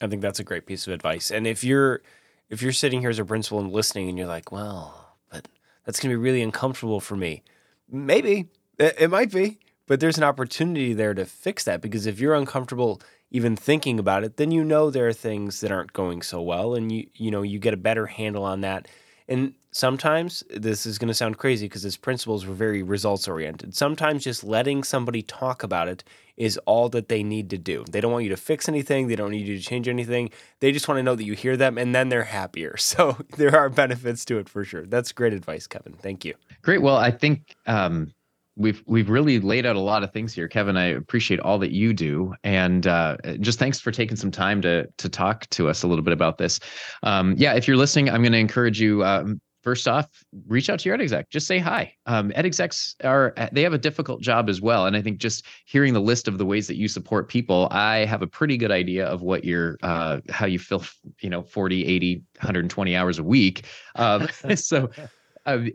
I 0.00 0.06
think 0.06 0.22
that's 0.22 0.40
a 0.40 0.44
great 0.44 0.66
piece 0.66 0.86
of 0.86 0.92
advice. 0.92 1.30
And 1.30 1.46
if 1.46 1.62
you're 1.64 2.02
if 2.48 2.62
you're 2.62 2.72
sitting 2.72 3.00
here 3.00 3.10
as 3.10 3.18
a 3.18 3.24
principal 3.24 3.60
and 3.60 3.72
listening, 3.72 4.08
and 4.08 4.18
you're 4.18 4.26
like, 4.26 4.50
well, 4.50 5.16
but 5.30 5.46
that's 5.84 6.00
going 6.00 6.12
to 6.12 6.18
be 6.18 6.22
really 6.22 6.42
uncomfortable 6.42 7.00
for 7.00 7.16
me. 7.16 7.42
Maybe 7.88 8.48
it, 8.78 8.96
it 8.98 9.10
might 9.10 9.30
be 9.30 9.58
but 9.90 9.98
there's 9.98 10.18
an 10.18 10.22
opportunity 10.22 10.92
there 10.92 11.14
to 11.14 11.24
fix 11.24 11.64
that 11.64 11.80
because 11.80 12.06
if 12.06 12.20
you're 12.20 12.36
uncomfortable 12.36 13.02
even 13.30 13.56
thinking 13.56 13.98
about 13.98 14.24
it, 14.24 14.36
then 14.36 14.50
you 14.50 14.64
know 14.64 14.90
there 14.90 15.06
are 15.06 15.12
things 15.12 15.60
that 15.60 15.70
aren't 15.70 15.92
going 15.92 16.22
so 16.22 16.42
well 16.42 16.74
and 16.74 16.90
you 16.90 17.06
you 17.14 17.30
know 17.30 17.42
you 17.42 17.58
get 17.58 17.74
a 17.74 17.78
better 17.78 18.06
handle 18.06 18.44
on 18.44 18.60
that. 18.62 18.88
And 19.28 19.54
sometimes 19.70 20.42
this 20.50 20.84
is 20.86 20.98
going 20.98 21.08
to 21.08 21.14
sound 21.14 21.38
crazy 21.38 21.66
because 21.66 21.84
as 21.84 21.96
principals 21.96 22.44
we're 22.44 22.54
very 22.54 22.82
results 22.82 23.28
oriented. 23.28 23.74
Sometimes 23.74 24.24
just 24.24 24.42
letting 24.42 24.82
somebody 24.82 25.22
talk 25.22 25.62
about 25.62 25.86
it 25.86 26.02
is 26.36 26.58
all 26.66 26.88
that 26.88 27.08
they 27.08 27.22
need 27.22 27.50
to 27.50 27.58
do. 27.58 27.84
They 27.88 28.00
don't 28.00 28.10
want 28.10 28.24
you 28.24 28.30
to 28.30 28.36
fix 28.36 28.68
anything, 28.68 29.06
they 29.06 29.16
don't 29.16 29.30
need 29.30 29.46
you 29.46 29.56
to 29.56 29.62
change 29.62 29.86
anything. 29.86 30.30
They 30.58 30.72
just 30.72 30.88
want 30.88 30.98
to 30.98 31.02
know 31.02 31.14
that 31.14 31.24
you 31.24 31.34
hear 31.34 31.56
them 31.56 31.78
and 31.78 31.94
then 31.94 32.08
they're 32.08 32.24
happier. 32.24 32.76
So 32.90 33.16
there 33.36 33.56
are 33.56 33.68
benefits 33.68 34.24
to 34.26 34.38
it 34.38 34.48
for 34.48 34.64
sure. 34.64 34.84
That's 34.84 35.12
great 35.12 35.32
advice, 35.32 35.68
Kevin. 35.68 35.92
Thank 35.92 36.24
you. 36.24 36.34
Great. 36.62 36.82
Well, 36.82 36.96
I 36.96 37.12
think 37.12 37.54
um 37.66 38.12
we've 38.60 38.82
we've 38.86 39.08
really 39.08 39.40
laid 39.40 39.64
out 39.64 39.74
a 39.74 39.80
lot 39.80 40.02
of 40.04 40.12
things 40.12 40.34
here. 40.34 40.46
Kevin 40.46 40.76
i 40.76 40.84
appreciate 40.84 41.40
all 41.40 41.58
that 41.58 41.72
you 41.72 41.92
do. 41.92 42.34
And 42.44 42.86
uh, 42.86 43.16
just 43.40 43.58
thanks 43.58 43.80
for 43.80 43.90
taking 43.90 44.16
some 44.16 44.30
time 44.30 44.60
to 44.62 44.86
to 44.98 45.08
talk 45.08 45.48
to 45.50 45.68
us 45.68 45.82
a 45.82 45.88
little 45.88 46.04
bit 46.04 46.12
about 46.12 46.38
this. 46.38 46.60
Um, 47.02 47.34
yeah 47.36 47.54
if 47.54 47.66
you're 47.66 47.76
listening 47.76 48.10
i'm 48.10 48.22
going 48.22 48.32
to 48.32 48.38
encourage 48.38 48.80
you 48.80 49.04
um, 49.04 49.40
first 49.62 49.88
off 49.88 50.06
reach 50.46 50.68
out 50.70 50.78
to 50.80 50.88
your 50.88 50.94
ed 50.94 51.00
exec. 51.00 51.30
Just 51.30 51.46
say 51.46 51.58
hi. 51.58 51.94
Um, 52.06 52.32
ed 52.34 52.44
execs 52.44 52.96
are 53.02 53.34
they 53.52 53.62
have 53.62 53.72
a 53.72 53.78
difficult 53.78 54.20
job 54.20 54.48
as 54.48 54.60
well. 54.60 54.86
And 54.86 54.96
i 54.96 55.02
think 55.02 55.18
just 55.18 55.46
hearing 55.64 55.94
the 55.94 56.00
list 56.00 56.28
of 56.28 56.38
the 56.38 56.46
ways 56.46 56.66
that 56.66 56.76
you 56.76 56.88
support 56.88 57.28
people 57.28 57.68
i 57.70 58.04
have 58.04 58.22
a 58.22 58.26
pretty 58.26 58.56
good 58.56 58.70
idea 58.70 59.06
of 59.06 59.22
what 59.22 59.44
your 59.44 59.78
uh, 59.82 60.20
how 60.28 60.46
you 60.46 60.58
fill 60.58 60.84
you 61.20 61.30
know 61.30 61.42
40 61.42 61.86
80 61.86 62.22
120 62.36 62.96
hours 62.96 63.18
a 63.18 63.24
week. 63.24 63.64
Um, 63.96 64.28
so 64.54 64.90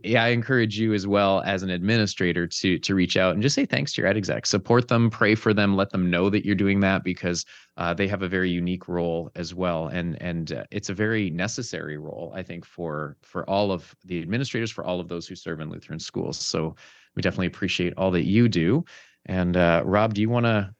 yeah, 0.03 0.23
I 0.23 0.29
encourage 0.29 0.77
you 0.77 0.93
as 0.93 1.07
well 1.07 1.41
as 1.45 1.63
an 1.63 1.69
administrator 1.69 2.47
to 2.47 2.77
to 2.79 2.95
reach 2.95 3.17
out 3.17 3.33
and 3.33 3.41
just 3.41 3.55
say 3.55 3.65
thanks 3.65 3.93
to 3.93 4.01
your 4.01 4.09
ed 4.09 4.17
exec, 4.17 4.45
support 4.45 4.87
them, 4.87 5.09
pray 5.09 5.35
for 5.35 5.53
them, 5.53 5.75
let 5.75 5.89
them 5.89 6.09
know 6.09 6.29
that 6.29 6.45
you're 6.45 6.55
doing 6.55 6.79
that 6.81 7.03
because 7.03 7.45
uh, 7.77 7.93
they 7.93 8.07
have 8.07 8.21
a 8.21 8.27
very 8.27 8.49
unique 8.49 8.87
role 8.87 9.31
as 9.35 9.53
well, 9.53 9.87
and 9.87 10.21
and 10.21 10.51
uh, 10.53 10.63
it's 10.71 10.89
a 10.89 10.93
very 10.93 11.29
necessary 11.29 11.97
role, 11.97 12.31
I 12.35 12.43
think, 12.43 12.65
for 12.65 13.17
for 13.21 13.47
all 13.49 13.71
of 13.71 13.95
the 14.05 14.21
administrators, 14.21 14.71
for 14.71 14.85
all 14.85 14.99
of 14.99 15.07
those 15.07 15.27
who 15.27 15.35
serve 15.35 15.59
in 15.59 15.69
Lutheran 15.69 15.99
schools. 15.99 16.37
So 16.37 16.75
we 17.15 17.21
definitely 17.21 17.47
appreciate 17.47 17.93
all 17.97 18.11
that 18.11 18.25
you 18.25 18.47
do. 18.47 18.85
And 19.25 19.57
uh, 19.57 19.81
Rob, 19.83 20.13
do 20.13 20.21
you 20.21 20.29
want 20.29 20.45
to 20.45 20.73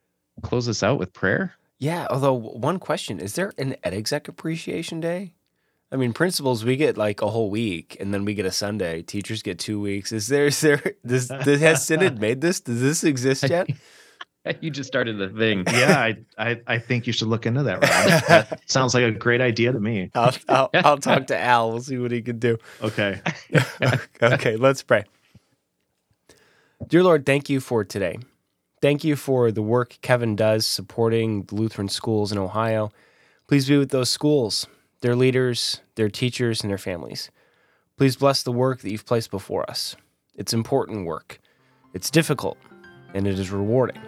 close 0.43 0.69
us 0.69 0.83
out 0.83 0.99
with 0.99 1.11
prayer? 1.13 1.53
Yeah. 1.79 2.07
Although 2.09 2.33
one 2.33 2.79
question: 2.79 3.19
Is 3.19 3.33
there 3.33 3.51
an 3.57 3.75
ed 3.83 3.93
exec 3.93 4.27
appreciation 4.27 4.99
day? 4.99 5.33
I 5.91 5.97
mean, 5.97 6.13
principals 6.13 6.65
we 6.65 6.75
get 6.77 6.97
like 6.97 7.21
a 7.21 7.27
whole 7.27 7.49
week, 7.49 7.97
and 7.99 8.13
then 8.13 8.25
we 8.25 8.33
get 8.33 8.45
a 8.45 8.51
Sunday. 8.51 9.01
Teachers 9.01 9.41
get 9.41 9.59
two 9.59 9.79
weeks. 9.79 10.11
Is 10.11 10.27
there? 10.27 10.47
Is 10.47 10.59
there? 10.61 10.81
Does, 11.05 11.27
does 11.27 11.61
has 11.61 11.85
Synod 11.85 12.19
made 12.21 12.41
this? 12.41 12.59
Does 12.59 12.81
this 12.81 13.03
exist 13.03 13.47
yet? 13.49 13.69
you 14.61 14.71
just 14.71 14.87
started 14.87 15.17
the 15.17 15.29
thing. 15.29 15.63
Yeah, 15.75 15.99
I, 15.99 16.17
I, 16.37 16.61
I 16.67 16.79
think 16.79 17.05
you 17.05 17.13
should 17.13 17.27
look 17.27 17.45
into 17.45 17.63
that. 17.63 17.81
that 17.81 18.61
sounds 18.65 18.93
like 18.93 19.03
a 19.03 19.11
great 19.11 19.41
idea 19.41 19.71
to 19.71 19.79
me. 19.79 20.09
I'll, 20.15 20.33
I'll, 20.47 20.69
I'll 20.73 20.97
talk 20.97 21.27
to 21.27 21.39
Al. 21.39 21.71
We'll 21.71 21.81
see 21.81 21.97
what 21.97 22.11
he 22.11 22.21
can 22.21 22.39
do. 22.39 22.57
Okay. 22.81 23.21
okay. 24.21 24.55
Let's 24.55 24.83
pray. 24.83 25.03
Dear 26.87 27.03
Lord, 27.03 27.25
thank 27.25 27.49
you 27.49 27.59
for 27.59 27.83
today. 27.83 28.17
Thank 28.81 29.03
you 29.03 29.15
for 29.15 29.51
the 29.51 29.61
work 29.61 29.97
Kevin 30.01 30.35
does 30.35 30.65
supporting 30.67 31.43
the 31.43 31.55
Lutheran 31.55 31.89
schools 31.89 32.31
in 32.31 32.37
Ohio. 32.37 32.91
Please 33.47 33.67
be 33.67 33.77
with 33.77 33.89
those 33.89 34.09
schools 34.09 34.67
their 35.05 35.15
leaders, 35.15 35.81
their 35.93 36.09
teachers, 36.09 36.61
and 36.61 36.69
their 36.71 36.79
families. 36.79 37.29
Please 37.95 38.15
bless 38.15 38.41
the 38.41 38.51
work 38.51 38.81
that 38.81 38.89
you've 38.89 39.05
placed 39.05 39.29
before 39.29 39.69
us. 39.69 39.95
It's 40.35 40.51
important 40.51 41.05
work, 41.05 41.39
it's 41.93 42.09
difficult, 42.09 42.57
and 43.13 43.27
it 43.27 43.37
is 43.37 43.51
rewarding. 43.51 44.01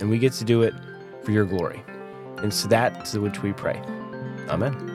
And 0.00 0.10
we 0.10 0.18
get 0.18 0.32
to 0.34 0.44
do 0.44 0.62
it 0.62 0.74
for 1.22 1.30
your 1.30 1.44
glory. 1.44 1.82
And 2.38 2.52
so 2.52 2.66
that 2.68 3.04
to 3.06 3.20
which 3.20 3.42
we 3.42 3.52
pray. 3.52 3.80
Amen. 4.48 4.93